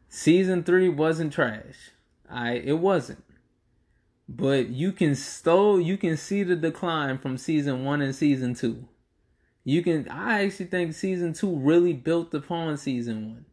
Season 0.09 0.63
three 0.63 0.89
wasn't 0.89 1.31
trash. 1.31 1.91
I 2.29 2.53
it 2.53 2.79
wasn't. 2.79 3.23
But 4.27 4.69
you 4.69 4.91
can 4.91 5.15
still 5.15 5.79
you 5.79 5.97
can 5.97 6.17
see 6.17 6.43
the 6.43 6.55
decline 6.55 7.17
from 7.17 7.37
season 7.37 7.83
one 7.83 8.01
and 8.01 8.15
season 8.15 8.53
two. 8.53 8.87
You 9.63 9.83
can 9.83 10.07
I 10.09 10.45
actually 10.45 10.67
think 10.67 10.93
season 10.93 11.33
two 11.33 11.55
really 11.55 11.93
built 11.93 12.33
upon 12.33 12.77
season 12.77 13.29
one. 13.29 13.45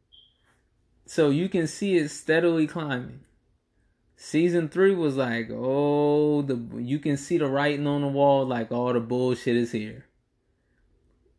So 1.07 1.31
you 1.31 1.49
can 1.49 1.67
see 1.67 1.97
it 1.97 2.11
steadily 2.11 2.67
climbing. 2.67 3.21
Season 4.15 4.69
three 4.69 4.95
was 4.95 5.17
like, 5.17 5.49
oh, 5.51 6.43
the 6.43 6.57
you 6.77 6.99
can 6.99 7.17
see 7.17 7.39
the 7.39 7.47
writing 7.47 7.87
on 7.87 8.03
the 8.03 8.09
wall, 8.09 8.45
like 8.45 8.71
all 8.71 8.93
the 8.93 9.01
bullshit 9.01 9.57
is 9.57 9.73
here. 9.73 10.07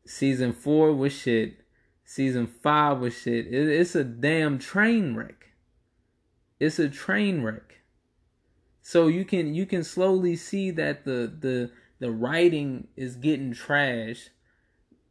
Season 0.06 0.54
four 0.54 0.94
was 0.94 1.14
shit. 1.14 1.58
Season 2.04 2.48
five 2.48 3.00
was 3.00 3.16
shit. 3.16 3.48
It, 3.48 3.70
it's 3.70 3.96
a 3.96 4.04
damn 4.04 4.58
train 4.58 5.16
wreck. 5.16 5.50
It's 6.60 6.80
a 6.80 6.90
train 6.90 7.44
wreck. 7.44 7.79
So 8.82 9.08
you 9.08 9.26
can 9.26 9.54
you 9.54 9.66
can 9.66 9.84
slowly 9.84 10.36
see 10.36 10.72
that 10.72 11.06
the 11.06 11.32
the 11.40 11.72
the 12.00 12.12
writing 12.12 12.88
is 12.96 13.16
getting 13.16 13.54
trash, 13.54 14.30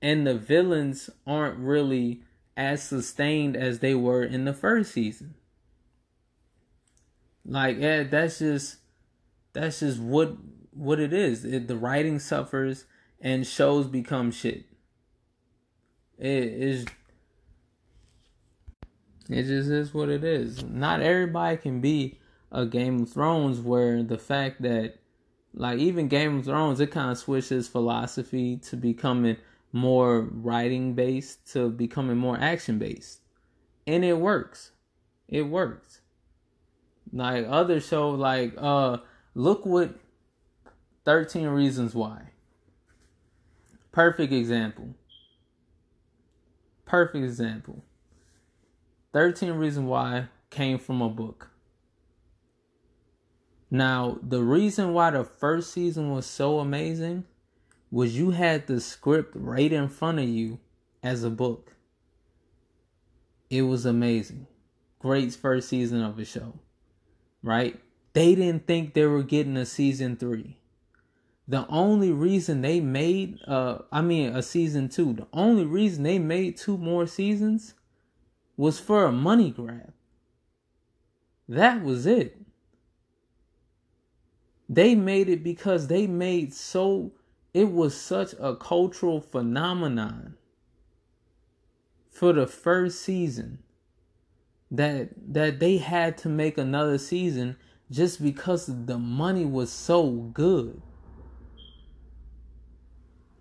and 0.00 0.26
the 0.26 0.34
villains 0.34 1.10
aren't 1.26 1.58
really 1.58 2.22
as 2.56 2.82
sustained 2.82 3.56
as 3.56 3.78
they 3.78 3.94
were 3.94 4.24
in 4.24 4.44
the 4.44 4.52
first 4.52 4.92
season. 4.92 5.34
Like 7.44 7.78
yeah, 7.78 8.02
that's 8.02 8.40
just 8.40 8.78
that's 9.52 9.80
just 9.80 10.00
what 10.00 10.36
what 10.72 11.00
it 11.00 11.12
is. 11.12 11.44
It, 11.44 11.68
the 11.68 11.76
writing 11.76 12.18
suffers 12.18 12.84
and 13.20 13.46
shows 13.46 13.86
become 13.86 14.30
shit. 14.30 14.64
It 16.18 16.44
is. 16.44 16.86
It 19.28 19.42
just 19.42 19.70
is 19.70 19.92
what 19.92 20.08
it 20.08 20.24
is. 20.24 20.64
Not 20.64 21.00
everybody 21.00 21.58
can 21.58 21.80
be 21.80 22.18
a 22.50 22.66
Game 22.66 23.02
of 23.02 23.12
Thrones 23.12 23.60
where 23.60 24.02
the 24.02 24.18
fact 24.18 24.62
that, 24.62 24.96
like, 25.54 25.78
even 25.78 26.08
Game 26.08 26.38
of 26.38 26.44
Thrones, 26.44 26.80
it 26.80 26.90
kind 26.90 27.10
of 27.10 27.18
switches 27.18 27.68
philosophy 27.68 28.56
to 28.58 28.76
becoming 28.76 29.36
more 29.72 30.20
writing 30.20 30.94
based 30.94 31.52
to 31.52 31.70
becoming 31.70 32.16
more 32.16 32.38
action 32.38 32.78
based. 32.78 33.20
And 33.86 34.04
it 34.04 34.18
works. 34.18 34.72
It 35.28 35.42
works. 35.42 36.00
Like 37.12 37.46
other 37.48 37.80
shows, 37.80 38.18
like, 38.18 38.54
uh, 38.56 38.98
look 39.34 39.64
what 39.64 39.94
13 41.04 41.46
Reasons 41.48 41.94
Why. 41.94 42.30
Perfect 43.92 44.32
example. 44.32 44.94
Perfect 46.84 47.24
example. 47.24 47.84
13 49.12 49.52
Reasons 49.52 49.86
Why 49.86 50.28
came 50.50 50.78
from 50.78 51.00
a 51.02 51.08
book. 51.08 51.50
Now, 53.70 54.18
the 54.22 54.42
reason 54.42 54.92
why 54.92 55.10
the 55.10 55.24
first 55.24 55.72
season 55.72 56.10
was 56.10 56.26
so 56.26 56.58
amazing 56.58 57.24
was 57.90 58.16
you 58.16 58.30
had 58.30 58.66
the 58.66 58.80
script 58.80 59.32
right 59.34 59.72
in 59.72 59.88
front 59.88 60.18
of 60.18 60.28
you 60.28 60.58
as 61.02 61.24
a 61.24 61.30
book. 61.30 61.74
It 63.50 63.62
was 63.62 63.86
amazing. 63.86 64.46
Great 64.98 65.32
first 65.34 65.68
season 65.68 66.02
of 66.02 66.18
a 66.18 66.24
show, 66.24 66.54
right? 67.42 67.78
They 68.12 68.34
didn't 68.34 68.66
think 68.66 68.94
they 68.94 69.06
were 69.06 69.22
getting 69.22 69.56
a 69.56 69.64
season 69.66 70.16
three 70.16 70.58
the 71.48 71.66
only 71.68 72.12
reason 72.12 72.60
they 72.60 72.78
made 72.78 73.38
uh 73.48 73.78
I 73.90 74.02
mean 74.02 74.36
a 74.36 74.42
season 74.42 74.90
2, 74.90 75.14
the 75.14 75.26
only 75.32 75.64
reason 75.64 76.02
they 76.02 76.18
made 76.18 76.58
two 76.58 76.76
more 76.76 77.06
seasons 77.06 77.74
was 78.56 78.78
for 78.78 79.06
a 79.06 79.12
money 79.12 79.50
grab. 79.50 79.92
That 81.48 81.82
was 81.82 82.04
it. 82.06 82.36
They 84.68 84.94
made 84.94 85.28
it 85.28 85.42
because 85.42 85.86
they 85.86 86.06
made 86.06 86.52
so 86.52 87.12
it 87.54 87.72
was 87.72 87.98
such 87.98 88.34
a 88.38 88.54
cultural 88.54 89.20
phenomenon 89.20 90.36
for 92.10 92.32
the 92.32 92.46
first 92.46 93.00
season 93.00 93.60
that 94.70 95.08
that 95.32 95.60
they 95.60 95.78
had 95.78 96.18
to 96.18 96.28
make 96.28 96.58
another 96.58 96.98
season 96.98 97.56
just 97.90 98.22
because 98.22 98.66
the 98.66 98.98
money 98.98 99.46
was 99.46 99.72
so 99.72 100.10
good. 100.10 100.82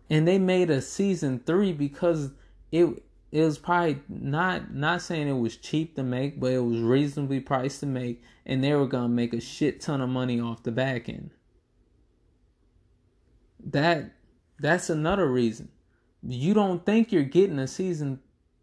And 0.10 0.25
they 0.25 0.39
made 0.39 0.69
a 0.69 0.81
season 0.81 1.41
three 1.46 1.74
because 1.74 2.31
it 2.72 3.03
it 3.31 3.43
was 3.43 3.57
probably 3.57 4.00
not 4.07 4.74
not 4.74 5.01
saying 5.01 5.27
it 5.27 5.39
was 5.39 5.57
cheap 5.57 5.96
to 5.96 6.03
make, 6.03 6.39
but 6.39 6.53
it 6.53 6.60
was 6.60 6.79
reasonably 6.79 7.39
priced 7.39 7.81
to 7.81 7.86
make, 7.86 8.24
and 8.46 8.63
they 8.63 8.74
were 8.74 8.88
gonna 8.88 9.10
make 9.10 9.34
a 9.34 9.41
shit 9.41 9.81
ton 9.81 10.01
of 10.01 10.10
money 10.10 10.39
off 10.39 10.63
the 10.63 10.72
back 10.72 11.10
end. 11.10 11.31
That 13.60 14.13
that's 14.60 14.89
another 14.89 15.27
reason. 15.27 15.69
You 16.24 16.53
don't 16.53 16.86
think 16.86 17.12
you're 17.12 17.24
getting 17.24 17.60
a 17.60 17.67
season 17.67 18.19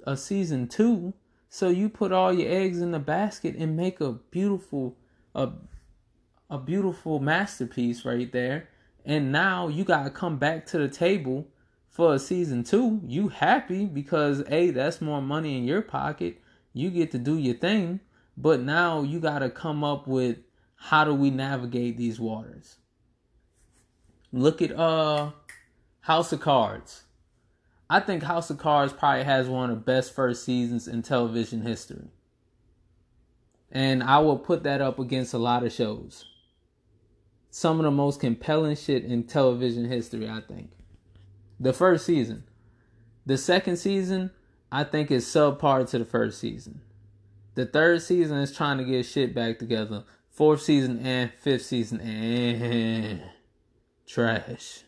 a 0.07 0.17
season 0.17 0.69
two, 0.69 1.15
so 1.49 1.69
you 1.69 1.89
put 1.89 2.13
all 2.13 2.33
your 2.33 2.51
eggs 2.51 2.81
in 2.81 2.91
the 2.91 2.99
basket 2.99 3.57
and 3.57 3.77
make 3.77 4.01
a 4.01 4.13
beautiful 4.13 4.97
a 5.35 5.51
a 6.51 6.59
beautiful 6.59 7.21
masterpiece 7.21 8.05
right 8.05 8.31
there 8.33 8.69
and 9.05 9.33
now 9.33 9.69
you 9.69 9.85
gotta 9.85 10.11
come 10.11 10.37
back 10.37 10.67
to 10.67 10.79
the 10.79 10.89
table 10.89 11.47
for 11.95 12.13
a 12.13 12.19
season 12.19 12.65
two. 12.65 13.01
You 13.07 13.29
happy 13.29 13.87
because 13.87 14.43
a 14.51 14.71
that's 14.71 15.01
more 15.01 15.23
money 15.23 15.57
in 15.57 15.65
your 15.65 15.81
pocket, 15.81 16.43
You 16.73 16.91
get 16.91 17.13
to 17.13 17.19
do 17.19 17.39
your 17.39 17.55
thing, 17.55 18.01
but 18.37 18.61
now 18.61 19.03
you 19.03 19.21
got 19.21 19.39
to 19.39 19.49
come 19.49 19.85
up 19.85 20.09
with 20.09 20.39
how 20.75 21.05
do 21.05 21.15
we 21.15 21.31
navigate 21.31 21.97
these 21.97 22.19
waters? 22.19 22.79
Look 24.33 24.61
at 24.61 24.73
uh 24.73 25.31
House 26.01 26.33
of 26.33 26.41
Cards. 26.41 27.05
I 27.89 28.01
think 28.01 28.25
House 28.25 28.51
of 28.51 28.59
Cards 28.59 28.93
probably 28.93 29.23
has 29.23 29.49
one 29.49 29.71
of 29.71 29.77
the 29.77 29.83
best 29.83 30.13
first 30.13 30.45
seasons 30.45 30.89
in 30.89 31.03
television 31.03 31.63
history. 31.63 32.09
And 33.71 34.03
I 34.03 34.19
will 34.19 34.39
put 34.39 34.65
that 34.65 34.81
up 34.81 34.99
against 34.99 35.33
a 35.33 35.39
lot 35.39 35.63
of 35.63 35.73
shows. 35.73 36.25
Some 37.51 37.79
of 37.79 37.85
the 37.85 37.93
most 37.93 38.19
compelling 38.19 38.75
shit 38.75 39.05
in 39.05 39.25
television 39.25 39.85
history, 39.85 40.29
I 40.29 40.41
think. 40.41 40.73
The 41.59 41.73
first 41.73 42.07
season. 42.07 42.45
The 43.27 43.39
second 43.39 43.77
season, 43.77 44.31
I 44.71 44.85
think 44.85 45.11
is 45.11 45.25
subpar 45.25 45.89
to 45.91 45.99
the 45.99 46.05
first 46.05 46.39
season. 46.39 46.81
The 47.55 47.67
third 47.67 48.03
season 48.03 48.39
is 48.39 48.55
trying 48.55 48.79
to 48.79 48.85
get 48.85 49.07
shit 49.07 49.35
back 49.35 49.59
together. 49.59 50.05
Fourth 50.31 50.63
season 50.63 50.99
and 51.07 51.33
fifth 51.33 51.67
season 51.67 52.01
and 52.01 53.23
trash. 54.07 54.81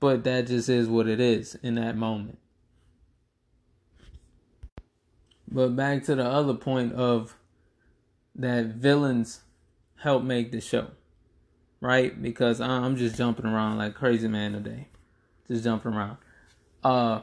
But 0.00 0.24
that 0.24 0.48
just 0.48 0.68
is 0.68 0.88
what 0.88 1.06
it 1.06 1.20
is 1.20 1.54
in 1.62 1.76
that 1.76 1.96
moment. 1.96 2.38
But 5.50 5.76
back 5.76 6.02
to 6.04 6.16
the 6.16 6.24
other 6.24 6.54
point 6.54 6.94
of 6.94 7.36
that 8.34 8.66
villains 8.66 9.42
help 9.98 10.24
make 10.24 10.50
the 10.50 10.60
show, 10.60 10.88
right? 11.84 12.20
Because 12.20 12.62
I'm 12.62 12.96
just 12.96 13.16
jumping 13.16 13.44
around 13.44 13.76
like 13.76 13.94
crazy 13.94 14.26
man 14.26 14.52
today, 14.52 14.88
just 15.46 15.64
jumping 15.64 15.92
around. 15.92 16.16
Uh, 16.82 17.20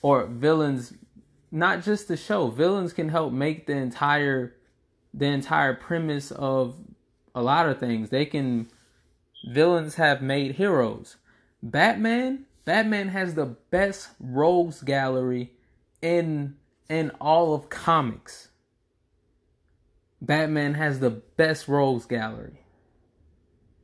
or 0.00 0.24
villains, 0.24 0.94
not 1.50 1.82
just 1.82 2.08
the 2.08 2.16
show. 2.16 2.48
Villains 2.48 2.94
can 2.94 3.10
help 3.10 3.30
make 3.30 3.66
the 3.66 3.74
entire, 3.76 4.54
the 5.12 5.26
entire 5.26 5.74
premise 5.74 6.30
of 6.30 6.76
a 7.34 7.42
lot 7.42 7.68
of 7.68 7.78
things. 7.78 8.08
They 8.08 8.24
can. 8.24 8.70
Villains 9.46 9.96
have 9.96 10.22
made 10.22 10.54
heroes. 10.54 11.16
Batman, 11.62 12.46
Batman 12.64 13.08
has 13.08 13.34
the 13.34 13.56
best 13.70 14.08
rogues 14.18 14.80
gallery 14.80 15.52
in 16.00 16.56
in 16.88 17.10
all 17.20 17.52
of 17.52 17.68
comics. 17.68 18.48
Batman 20.22 20.72
has 20.72 21.00
the 21.00 21.10
best 21.10 21.68
rogues 21.68 22.06
gallery. 22.06 22.62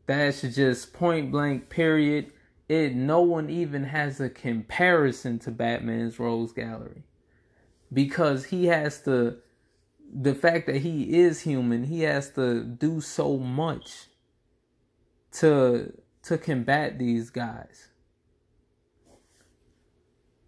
That's 0.07 0.43
just 0.43 0.93
point 0.93 1.31
blank 1.31 1.69
period. 1.69 2.33
It 2.69 2.95
no 2.95 3.21
one 3.21 3.51
even 3.51 3.85
has 3.85 4.21
a 4.21 4.29
comparison 4.29 5.39
to 5.41 5.51
Batman's 5.51 6.19
rogues 6.19 6.53
gallery. 6.53 7.05
Because 7.93 8.47
he 8.47 8.67
has 8.67 9.03
to 9.03 9.39
the 10.13 10.35
fact 10.35 10.67
that 10.67 10.77
he 10.77 11.19
is 11.21 11.41
human, 11.41 11.85
he 11.85 12.03
has 12.03 12.31
to 12.31 12.63
do 12.63 13.01
so 13.01 13.37
much 13.37 14.07
to 15.33 15.93
to 16.23 16.39
combat 16.39 16.99
these 16.99 17.31
guys. 17.31 17.89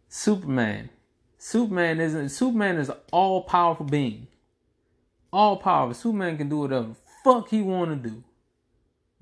Superman 0.09 0.91
Superman 1.39 2.01
isn't 2.01 2.31
Superman 2.31 2.79
is 2.79 2.89
an 2.89 2.97
all 3.13 3.43
powerful 3.43 3.87
being. 3.87 4.27
All 5.33 5.59
powerful. 5.59 5.95
Superman 5.95 6.39
can 6.39 6.49
do 6.49 6.59
whatever 6.59 6.95
fuck 7.23 7.51
he 7.51 7.63
wanna 7.63 7.97
do. 7.97 8.25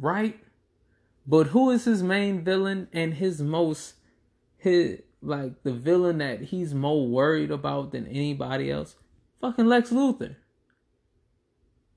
Right? 0.04 0.38
But 1.26 1.48
who 1.48 1.70
is 1.70 1.86
his 1.86 2.02
main 2.02 2.44
villain 2.44 2.88
and 2.92 3.14
his 3.14 3.40
most 3.40 3.94
his 4.58 5.00
like 5.22 5.62
the 5.62 5.72
villain 5.72 6.18
that 6.18 6.42
he's 6.42 6.74
more 6.74 7.08
worried 7.08 7.50
about 7.50 7.92
than 7.92 8.06
anybody 8.06 8.70
else? 8.70 8.96
Fucking 9.40 9.66
Lex 9.66 9.88
Luthor. 9.88 10.36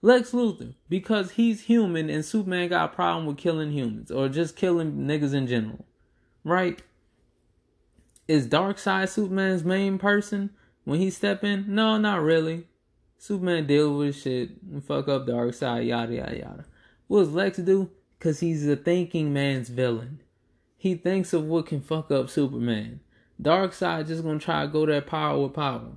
Lex 0.02 0.32
Luthor. 0.32 0.76
Because 0.88 1.32
he's 1.32 1.63
human 1.63 2.10
and 2.10 2.24
Superman 2.24 2.70
got 2.70 2.93
a 2.93 2.96
problem 2.96 3.26
with 3.26 3.38
killing 3.38 3.72
humans 3.72 4.10
or 4.10 4.30
just 4.30 4.56
killing 4.56 4.93
niggas 5.00 5.34
in 5.34 5.46
general. 5.46 5.86
Right? 6.46 6.82
is 8.28 8.48
Darkseid 8.48 9.10
Superman's 9.10 9.63
main 9.63 9.98
person 9.98 10.52
when 10.84 11.00
he 11.00 11.10
step 11.10 11.43
in? 11.43 11.65
No, 11.67 11.98
not 11.98 12.22
really. 12.22 12.67
Superman 13.17 13.65
deal 13.65 13.98
with 13.98 14.15
shit 14.15 14.62
and 14.62 14.84
fuck 14.84 15.08
up 15.08 15.26
Darkseid, 15.26 15.88
yada 15.88 16.13
yada 16.13 16.38
yada. 16.38 16.65
What 17.08 17.20
does 17.20 17.34
Lex 17.34 17.58
do? 17.58 17.89
Cause 18.19 18.39
he's 18.39 18.67
a 18.67 18.75
thinking 18.75 19.32
man's 19.32 19.69
villain. 19.69 20.21
He 20.75 20.95
thinks 20.95 21.34
of 21.34 21.45
what 21.45 21.67
can 21.67 21.82
fuck 21.82 22.12
up 22.12 22.30
Superman. 22.30 23.01
Darkseid 23.41 24.08
just 24.08 24.23
gonna 24.23 24.39
try 24.39 24.63
to 24.63 24.71
go 24.71 24.86
that 24.86 25.06
power 25.06 25.39
with 25.39 25.53
power. 25.53 25.91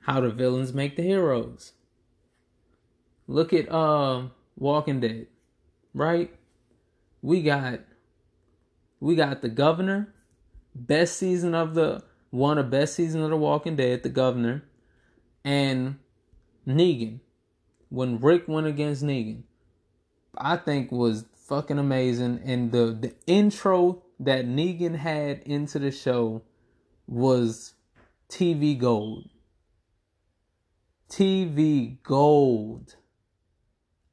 How 0.00 0.20
the 0.20 0.30
villains 0.30 0.72
make 0.72 0.96
the 0.96 1.02
heroes. 1.02 1.72
Look 3.26 3.52
at 3.52 3.70
uh 3.70 4.28
Walking 4.56 5.00
Dead. 5.00 5.26
Right? 5.94 6.34
We 7.22 7.42
got 7.42 7.80
we 9.00 9.16
got 9.16 9.42
the 9.42 9.48
governor 9.48 10.14
best 10.74 11.16
season 11.16 11.54
of 11.54 11.74
the 11.74 12.02
one 12.30 12.58
of 12.58 12.70
best 12.70 12.94
season 12.94 13.22
of 13.22 13.30
the 13.30 13.36
Walking 13.36 13.76
Dead, 13.76 14.02
the 14.02 14.08
Governor, 14.08 14.62
and 15.44 15.98
Negan. 16.66 17.20
When 17.88 18.20
Rick 18.20 18.46
went 18.46 18.68
against 18.68 19.02
Negan, 19.02 19.42
I 20.36 20.56
think 20.56 20.92
was 20.92 21.24
fucking 21.48 21.78
amazing, 21.78 22.40
and 22.44 22.72
the 22.72 22.96
the 22.98 23.14
intro 23.26 24.02
that 24.20 24.46
Negan 24.46 24.96
had 24.96 25.40
into 25.40 25.78
the 25.78 25.90
show 25.90 26.42
was 27.06 27.74
TV 28.28 28.78
gold. 28.78 29.28
TV 31.10 32.02
gold. 32.02 32.96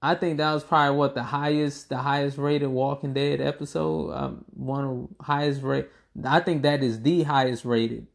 I 0.02 0.16
think 0.16 0.38
that 0.38 0.54
was 0.54 0.64
probably 0.64 0.98
what 0.98 1.16
the 1.16 1.24
highest, 1.24 1.90
the 1.90 1.98
highest 1.98 2.38
rated 2.38 2.70
Walking 2.70 3.14
Dead 3.14 3.42
episode. 3.42 4.12
Um, 4.14 4.46
one 4.52 4.86
of 4.86 5.26
highest 5.26 5.62
rate. 5.62 5.90
I 6.24 6.40
think 6.40 6.64
that 6.64 6.84
is 6.84 7.02
the 7.02 7.24
highest 7.24 7.66
rated 7.66 8.08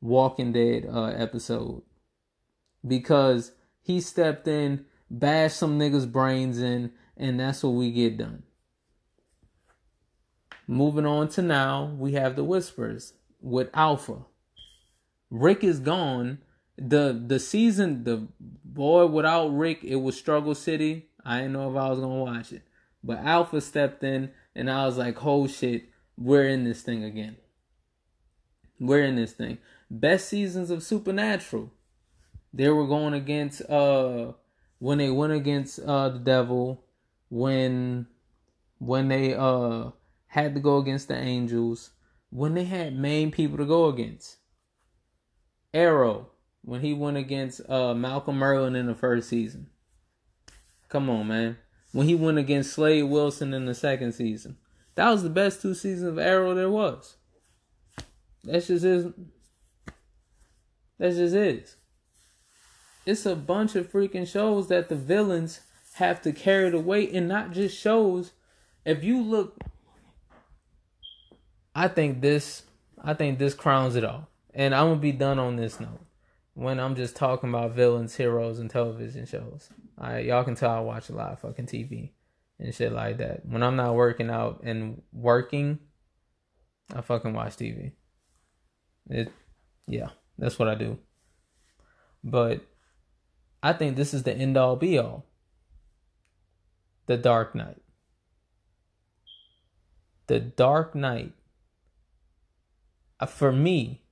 Walking 0.00 0.52
Dead 0.52 0.86
uh, 0.90 1.06
episode 1.06 1.82
because 2.86 3.52
he 3.80 4.00
stepped 4.00 4.48
in, 4.48 4.84
bashed 5.10 5.56
some 5.56 5.78
niggas' 5.78 6.10
brains 6.10 6.60
in, 6.60 6.92
and 7.16 7.38
that's 7.38 7.62
what 7.62 7.70
we 7.70 7.90
get 7.90 8.16
done. 8.18 8.42
Moving 10.66 11.06
on 11.06 11.28
to 11.30 11.42
now, 11.42 11.94
we 11.98 12.12
have 12.12 12.36
the 12.36 12.44
Whispers 12.44 13.14
with 13.40 13.68
Alpha. 13.74 14.24
Rick 15.30 15.62
is 15.62 15.80
gone. 15.80 16.38
The 16.76 17.22
the 17.26 17.38
season, 17.38 18.04
the 18.04 18.26
boy 18.40 19.06
without 19.06 19.48
Rick, 19.48 19.84
it 19.84 19.96
was 19.96 20.16
Struggle 20.16 20.54
City. 20.54 21.08
I 21.24 21.38
didn't 21.38 21.52
know 21.52 21.70
if 21.70 21.76
I 21.76 21.88
was 21.88 22.00
gonna 22.00 22.14
watch 22.14 22.52
it. 22.52 22.62
But 23.02 23.18
Alpha 23.18 23.60
stepped 23.60 24.02
in 24.02 24.30
and 24.54 24.70
I 24.70 24.86
was 24.86 24.96
like, 24.96 25.24
oh 25.24 25.46
shit, 25.46 25.90
we're 26.16 26.48
in 26.48 26.64
this 26.64 26.82
thing 26.82 27.04
again. 27.04 27.36
We're 28.80 29.04
in 29.04 29.16
this 29.16 29.32
thing. 29.32 29.58
Best 29.90 30.28
seasons 30.28 30.70
of 30.70 30.82
Supernatural. 30.82 31.70
They 32.52 32.70
were 32.70 32.86
going 32.86 33.14
against 33.14 33.68
uh 33.68 34.32
when 34.78 34.98
they 34.98 35.10
went 35.10 35.32
against 35.32 35.80
uh 35.80 36.08
the 36.08 36.18
devil, 36.18 36.83
when 37.34 38.06
when 38.78 39.08
they 39.08 39.34
uh 39.34 39.90
had 40.28 40.54
to 40.54 40.60
go 40.60 40.78
against 40.78 41.08
the 41.08 41.16
angels, 41.16 41.90
when 42.30 42.54
they 42.54 42.64
had 42.64 42.96
main 42.96 43.32
people 43.32 43.58
to 43.58 43.64
go 43.64 43.86
against. 43.86 44.36
Arrow, 45.72 46.28
when 46.62 46.80
he 46.80 46.94
went 46.94 47.16
against 47.16 47.60
uh 47.68 47.92
Malcolm 47.92 48.38
Merlyn 48.38 48.76
in 48.76 48.86
the 48.86 48.94
first 48.94 49.28
season. 49.28 49.66
Come 50.88 51.10
on, 51.10 51.26
man. 51.26 51.58
When 51.90 52.06
he 52.06 52.14
went 52.14 52.38
against 52.38 52.72
Slade 52.72 53.10
Wilson 53.10 53.52
in 53.52 53.66
the 53.66 53.74
second 53.74 54.12
season. 54.12 54.56
That 54.94 55.10
was 55.10 55.24
the 55.24 55.30
best 55.30 55.60
two 55.60 55.74
seasons 55.74 56.06
of 56.08 56.20
Arrow 56.20 56.54
there 56.54 56.70
was. 56.70 57.16
That's 58.44 58.68
just 58.68 58.84
is. 58.84 59.12
That's 60.98 61.16
just 61.16 61.34
is. 61.34 61.74
It's 63.04 63.26
a 63.26 63.34
bunch 63.34 63.74
of 63.74 63.90
freaking 63.90 64.28
shows 64.28 64.68
that 64.68 64.88
the 64.88 64.94
villains 64.94 65.60
have 65.94 66.20
to 66.22 66.32
carry 66.32 66.70
the 66.70 66.80
weight, 66.80 67.12
and 67.12 67.28
not 67.28 67.52
just 67.52 67.78
shows. 67.78 68.32
If 68.84 69.04
you 69.04 69.22
look, 69.22 69.58
I 71.74 71.88
think 71.88 72.20
this, 72.20 72.64
I 73.02 73.14
think 73.14 73.38
this 73.38 73.54
crowns 73.54 73.96
it 73.96 74.04
all. 74.04 74.28
And 74.52 74.74
I'm 74.74 74.88
gonna 74.88 75.00
be 75.00 75.12
done 75.12 75.38
on 75.38 75.56
this 75.56 75.80
note 75.80 76.04
when 76.54 76.78
I'm 76.78 76.94
just 76.94 77.16
talking 77.16 77.48
about 77.48 77.72
villains, 77.72 78.16
heroes, 78.16 78.58
and 78.58 78.70
television 78.70 79.26
shows. 79.26 79.68
All 80.00 80.10
right, 80.10 80.24
y'all 80.24 80.44
can 80.44 80.54
tell 80.54 80.70
I 80.70 80.80
watch 80.80 81.08
a 81.08 81.14
lot 81.14 81.32
of 81.32 81.40
fucking 81.40 81.66
TV 81.66 82.10
and 82.58 82.74
shit 82.74 82.92
like 82.92 83.18
that. 83.18 83.44
When 83.46 83.62
I'm 83.62 83.76
not 83.76 83.94
working 83.94 84.30
out 84.30 84.62
and 84.62 85.02
working, 85.12 85.78
I 86.94 87.00
fucking 87.00 87.32
watch 87.32 87.56
TV. 87.56 87.92
It, 89.10 89.32
yeah, 89.86 90.10
that's 90.38 90.58
what 90.58 90.68
I 90.68 90.74
do. 90.74 90.98
But 92.22 92.64
I 93.62 93.72
think 93.72 93.96
this 93.96 94.14
is 94.14 94.22
the 94.22 94.32
end 94.32 94.56
all 94.56 94.76
be 94.76 94.98
all. 94.98 95.26
The 97.06 97.16
Dark 97.16 97.54
Knight. 97.54 97.82
The 100.26 100.40
Dark 100.40 100.94
Knight, 100.94 101.32
uh, 103.20 103.26
for 103.26 103.52
me, 103.52 104.02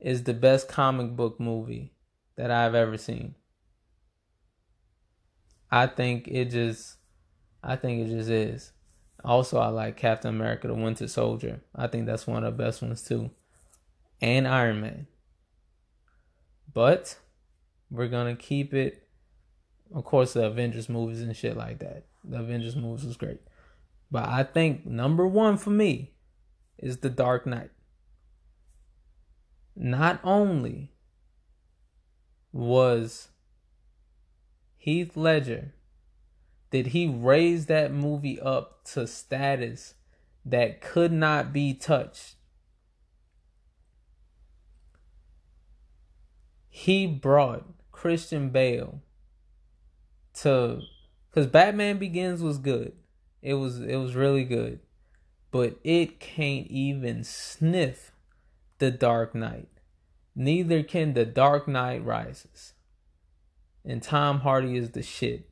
is 0.00 0.24
the 0.24 0.32
best 0.32 0.68
comic 0.68 1.14
book 1.14 1.38
movie 1.38 1.92
that 2.36 2.50
I've 2.50 2.74
ever 2.74 2.96
seen. 2.96 3.34
I 5.70 5.86
think 5.86 6.28
it 6.28 6.50
just 6.50 6.96
I 7.62 7.76
think 7.76 8.06
it 8.06 8.10
just 8.10 8.30
is. 8.30 8.72
Also, 9.24 9.58
I 9.58 9.68
like 9.68 9.96
Captain 9.96 10.34
America: 10.34 10.68
The 10.68 10.74
Winter 10.74 11.08
Soldier. 11.08 11.62
I 11.74 11.88
think 11.88 12.06
that's 12.06 12.26
one 12.26 12.44
of 12.44 12.56
the 12.56 12.62
best 12.62 12.80
ones 12.80 13.02
too, 13.02 13.30
and 14.20 14.46
Iron 14.46 14.80
Man. 14.80 15.06
But 16.72 17.18
we're 17.90 18.08
gonna 18.08 18.36
keep 18.36 18.72
it. 18.72 19.05
Of 19.94 20.04
course, 20.04 20.32
the 20.32 20.44
Avengers 20.44 20.88
movies 20.88 21.22
and 21.22 21.36
shit 21.36 21.56
like 21.56 21.78
that. 21.78 22.04
The 22.24 22.40
Avengers 22.40 22.76
movies 22.76 23.04
was 23.04 23.16
great, 23.16 23.40
but 24.10 24.28
I 24.28 24.42
think 24.42 24.84
number 24.84 25.26
one 25.26 25.56
for 25.56 25.70
me 25.70 26.12
is 26.78 26.98
The 26.98 27.10
Dark 27.10 27.46
Knight. 27.46 27.70
Not 29.74 30.20
only 30.24 30.92
was 32.52 33.28
Heath 34.76 35.16
Ledger 35.16 35.74
did 36.70 36.88
he 36.88 37.06
raise 37.06 37.66
that 37.66 37.92
movie 37.92 38.40
up 38.40 38.84
to 38.84 39.06
status 39.06 39.94
that 40.44 40.80
could 40.80 41.12
not 41.12 41.52
be 41.52 41.74
touched. 41.74 42.34
He 46.68 47.06
brought 47.06 47.64
Christian 47.92 48.50
Bale 48.50 49.00
to 50.42 50.82
cuz 51.32 51.46
Batman 51.46 51.98
Begins 51.98 52.42
was 52.42 52.58
good. 52.58 52.92
It 53.42 53.54
was 53.54 53.80
it 53.80 53.96
was 53.96 54.14
really 54.14 54.44
good. 54.44 54.80
But 55.50 55.78
it 55.84 56.20
can't 56.20 56.66
even 56.66 57.24
sniff 57.24 58.12
The 58.78 58.90
Dark 58.90 59.34
Knight. 59.34 59.68
Neither 60.34 60.82
can 60.82 61.14
The 61.14 61.24
Dark 61.24 61.66
Knight 61.66 62.04
Rises. 62.04 62.74
And 63.84 64.02
Tom 64.02 64.40
Hardy 64.40 64.76
is 64.76 64.90
the 64.90 65.02
shit 65.02 65.48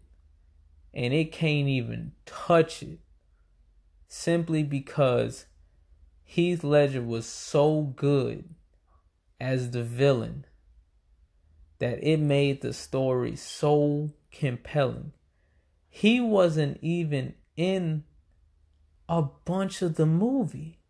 and 0.94 1.12
it 1.12 1.32
can't 1.32 1.68
even 1.68 2.12
touch 2.24 2.82
it 2.82 3.00
simply 4.06 4.62
because 4.62 5.46
Heath 6.22 6.62
Ledger 6.62 7.02
was 7.02 7.26
so 7.26 7.92
good 7.96 8.48
as 9.40 9.72
the 9.72 9.82
villain 9.82 10.46
that 11.80 11.98
it 12.02 12.20
made 12.20 12.62
the 12.62 12.72
story 12.72 13.34
so 13.34 14.12
compelling. 14.34 15.12
He 15.88 16.20
wasn't 16.20 16.78
even 16.82 17.34
in 17.56 18.04
a 19.08 19.22
bunch 19.22 19.82
of 19.82 19.96
the 19.96 20.06
movie. 20.06 20.80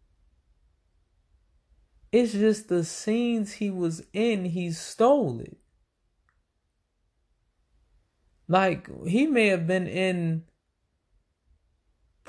It's 2.10 2.32
just 2.32 2.68
the 2.68 2.84
scenes 2.84 3.54
he 3.54 3.70
was 3.70 4.04
in, 4.12 4.44
he 4.46 4.70
stole 4.70 5.40
it. 5.40 5.58
Like 8.46 8.88
he 9.06 9.26
may 9.26 9.48
have 9.48 9.66
been 9.66 9.86
in 9.86 10.44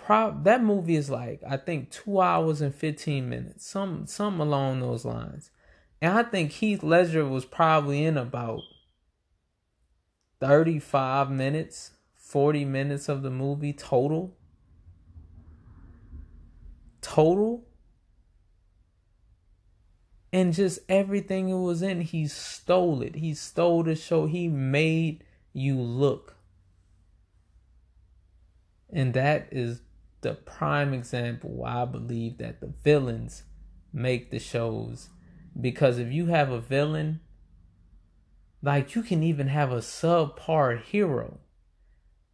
that 0.08 0.63
movie 0.63 0.95
is 0.95 1.10
like 1.10 1.41
I 1.47 1.58
think 1.58 1.89
two 1.89 2.21
hours 2.21 2.62
and 2.62 2.73
fifteen 2.73 3.28
minutes, 3.30 3.65
some 3.65 4.06
some 4.06 4.39
along 4.39 4.80
those 4.80 5.04
lines, 5.04 5.51
and 6.01 6.17
I 6.17 6.23
think 6.23 6.51
Heath 6.51 6.84
Ledger 6.84 7.25
was 7.25 7.45
probably 7.45 8.04
in 8.04 8.17
about 8.17 8.62
thirty 10.45 10.77
five 10.77 11.31
minutes, 11.31 11.91
forty 12.13 12.65
minutes 12.65 13.10
of 13.10 13.23
the 13.23 13.31
movie 13.31 13.73
total. 13.73 14.36
Total, 17.01 17.63
and 20.34 20.53
just 20.53 20.79
everything 20.89 21.49
it 21.49 21.53
was 21.53 21.81
in, 21.81 22.01
he 22.01 22.27
stole 22.27 23.01
it. 23.01 23.15
He 23.15 23.34
stole 23.34 23.84
the 23.84 23.95
show. 23.95 24.25
He 24.25 24.47
made 24.47 25.23
you 25.53 25.75
look. 25.75 26.36
And 28.91 29.13
that 29.13 29.47
is 29.51 29.81
the 30.21 30.34
prime 30.34 30.93
example 30.93 31.51
why 31.51 31.84
I 31.84 31.86
believe 31.86 32.39
that 32.39 32.60
the 32.60 32.73
villains 32.84 33.43
make 33.93 34.31
the 34.31 34.39
shows. 34.39 35.10
Because 35.60 35.99
if 35.99 36.12
you 36.12 36.25
have 36.25 36.49
a 36.49 36.60
villain, 36.60 37.21
like 38.62 38.96
you 38.96 39.04
can 39.04 39.24
even 39.24 39.48
have 39.48 39.72
a 39.72 39.78
subpar 39.78 40.82
hero, 40.82 41.39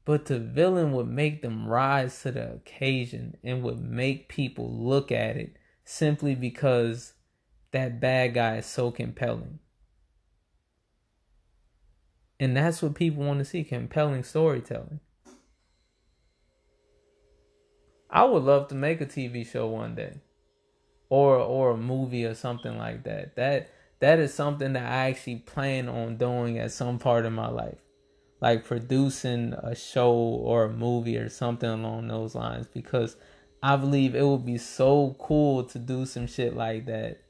but 0.05 0.25
the 0.25 0.39
villain 0.39 0.93
would 0.93 1.07
make 1.07 1.41
them 1.41 1.67
rise 1.67 2.21
to 2.21 2.31
the 2.31 2.53
occasion 2.53 3.37
and 3.43 3.63
would 3.63 3.79
make 3.79 4.29
people 4.29 4.71
look 4.71 5.11
at 5.11 5.37
it 5.37 5.57
simply 5.83 6.35
because 6.35 7.13
that 7.71 7.99
bad 7.99 8.33
guy 8.33 8.57
is 8.57 8.65
so 8.65 8.91
compelling. 8.91 9.59
And 12.39 12.57
that's 12.57 12.81
what 12.81 12.95
people 12.95 13.23
want 13.23 13.39
to 13.39 13.45
see 13.45 13.63
compelling 13.63 14.23
storytelling. 14.23 14.99
I 18.09 18.25
would 18.25 18.43
love 18.43 18.67
to 18.69 18.75
make 18.75 18.99
a 18.99 19.05
TV 19.05 19.45
show 19.45 19.67
one 19.67 19.95
day 19.95 20.15
or 21.09 21.35
or 21.35 21.71
a 21.71 21.77
movie 21.77 22.25
or 22.25 22.33
something 22.33 22.77
like 22.77 23.03
that. 23.03 23.35
That 23.35 23.69
that 24.01 24.19
is 24.19 24.33
something 24.33 24.73
that 24.73 24.83
I 24.83 25.09
actually 25.09 25.37
plan 25.37 25.87
on 25.87 26.17
doing 26.17 26.57
at 26.57 26.71
some 26.71 26.99
part 26.99 27.25
of 27.25 27.33
my 27.33 27.47
life. 27.47 27.77
Like 28.41 28.65
producing 28.65 29.53
a 29.53 29.75
show 29.75 30.11
or 30.11 30.65
a 30.65 30.73
movie 30.73 31.17
or 31.17 31.29
something 31.29 31.69
along 31.69 32.07
those 32.07 32.33
lines 32.33 32.65
because 32.67 33.15
I 33.61 33.75
believe 33.75 34.15
it 34.15 34.25
would 34.25 34.45
be 34.45 34.57
so 34.57 35.15
cool 35.19 35.63
to 35.65 35.77
do 35.77 36.07
some 36.07 36.25
shit 36.25 36.55
like 36.55 36.87
that 36.87 37.21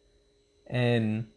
and 0.67 1.27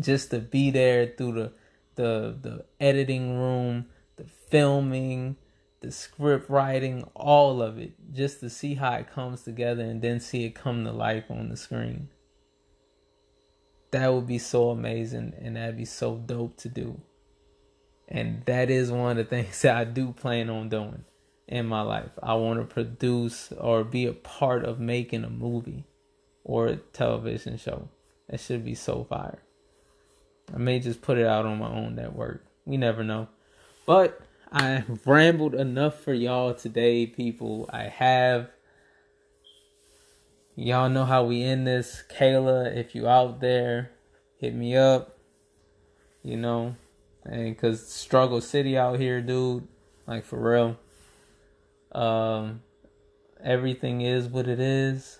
just 0.00 0.30
to 0.30 0.40
be 0.40 0.70
there 0.70 1.06
through 1.16 1.32
the 1.32 1.52
the 1.94 2.36
the 2.42 2.64
editing 2.80 3.38
room, 3.38 3.86
the 4.16 4.24
filming, 4.24 5.36
the 5.80 5.92
script 5.92 6.50
writing, 6.50 7.08
all 7.14 7.62
of 7.62 7.78
it, 7.78 7.92
just 8.12 8.40
to 8.40 8.50
see 8.50 8.74
how 8.74 8.94
it 8.94 9.10
comes 9.10 9.42
together 9.42 9.84
and 9.84 10.02
then 10.02 10.18
see 10.18 10.44
it 10.44 10.56
come 10.56 10.84
to 10.84 10.90
life 10.90 11.30
on 11.30 11.48
the 11.50 11.56
screen. 11.56 12.08
That 13.94 14.12
would 14.12 14.26
be 14.26 14.38
so 14.38 14.70
amazing 14.70 15.34
and 15.40 15.54
that'd 15.54 15.76
be 15.76 15.84
so 15.84 16.16
dope 16.16 16.56
to 16.56 16.68
do. 16.68 17.00
And 18.08 18.44
that 18.46 18.68
is 18.68 18.90
one 18.90 19.12
of 19.12 19.16
the 19.18 19.24
things 19.36 19.62
that 19.62 19.76
I 19.76 19.84
do 19.84 20.10
plan 20.10 20.50
on 20.50 20.68
doing 20.68 21.04
in 21.46 21.66
my 21.66 21.82
life. 21.82 22.10
I 22.20 22.34
want 22.34 22.58
to 22.58 22.66
produce 22.66 23.52
or 23.52 23.84
be 23.84 24.06
a 24.06 24.12
part 24.12 24.64
of 24.64 24.80
making 24.80 25.22
a 25.22 25.30
movie 25.30 25.84
or 26.42 26.66
a 26.66 26.76
television 26.76 27.56
show. 27.56 27.88
That 28.28 28.40
should 28.40 28.64
be 28.64 28.74
so 28.74 29.04
fire. 29.04 29.38
I 30.52 30.58
may 30.58 30.80
just 30.80 31.00
put 31.00 31.16
it 31.16 31.28
out 31.28 31.46
on 31.46 31.60
my 31.60 31.70
own 31.70 31.94
network. 31.94 32.44
We 32.64 32.76
never 32.76 33.04
know. 33.04 33.28
But 33.86 34.20
I 34.50 34.82
rambled 35.06 35.54
enough 35.54 36.00
for 36.00 36.12
y'all 36.12 36.52
today, 36.52 37.06
people. 37.06 37.70
I 37.72 37.84
have. 37.84 38.50
Y'all 40.56 40.88
know 40.88 41.04
how 41.04 41.24
we 41.24 41.42
end 41.42 41.66
this. 41.66 42.04
Kayla, 42.08 42.76
if 42.76 42.94
you 42.94 43.08
out 43.08 43.40
there, 43.40 43.90
hit 44.38 44.54
me 44.54 44.76
up. 44.76 45.18
You 46.22 46.36
know, 46.36 46.76
and 47.24 47.58
cause 47.58 47.86
struggle 47.86 48.40
city 48.40 48.78
out 48.78 48.98
here, 48.98 49.20
dude. 49.20 49.66
Like 50.06 50.24
for 50.24 50.38
real. 50.40 50.78
Um, 51.92 52.62
everything 53.42 54.00
is 54.00 54.28
what 54.28 54.48
it 54.48 54.60
is. 54.60 55.18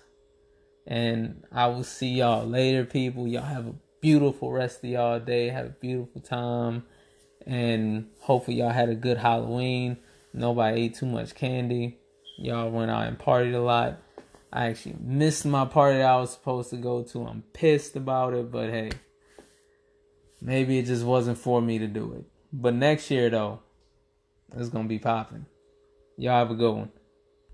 And 0.87 1.43
I 1.51 1.67
will 1.67 1.83
see 1.83 2.09
y'all 2.09 2.47
later, 2.47 2.85
people. 2.85 3.27
Y'all 3.27 3.43
have 3.43 3.67
a 3.67 3.75
beautiful 4.01 4.51
rest 4.51 4.83
of 4.83 4.89
y'all 4.89 5.19
day. 5.19 5.49
Have 5.49 5.65
a 5.65 5.69
beautiful 5.69 6.21
time. 6.21 6.85
And 7.45 8.07
hopefully 8.19 8.57
y'all 8.57 8.69
had 8.69 8.89
a 8.89 8.95
good 8.95 9.17
Halloween. 9.17 9.97
Nobody 10.33 10.83
ate 10.83 10.95
too 10.95 11.05
much 11.05 11.35
candy. 11.35 11.99
Y'all 12.37 12.69
went 12.69 12.91
out 12.91 13.07
and 13.07 13.17
partied 13.17 13.55
a 13.55 13.59
lot. 13.59 14.01
I 14.55 14.67
actually 14.67 14.95
missed 15.01 15.45
my 15.45 15.65
party 15.65 16.01
I 16.01 16.15
was 16.15 16.31
supposed 16.31 16.69
to 16.69 16.77
go 16.77 17.03
to. 17.03 17.25
I'm 17.25 17.43
pissed 17.51 17.97
about 17.97 18.33
it, 18.33 18.49
but 18.49 18.69
hey. 18.69 18.91
Maybe 20.39 20.79
it 20.79 20.85
just 20.85 21.03
wasn't 21.03 21.37
for 21.37 21.61
me 21.61 21.77
to 21.79 21.87
do 21.87 22.13
it. 22.13 22.23
But 22.53 22.73
next 22.73 23.11
year 23.11 23.29
though, 23.29 23.59
it's 24.55 24.69
gonna 24.69 24.87
be 24.87 24.97
popping. 24.97 25.45
Y'all 26.17 26.39
have 26.39 26.51
a 26.51 26.55
good 26.55 26.71
one. 26.71 26.91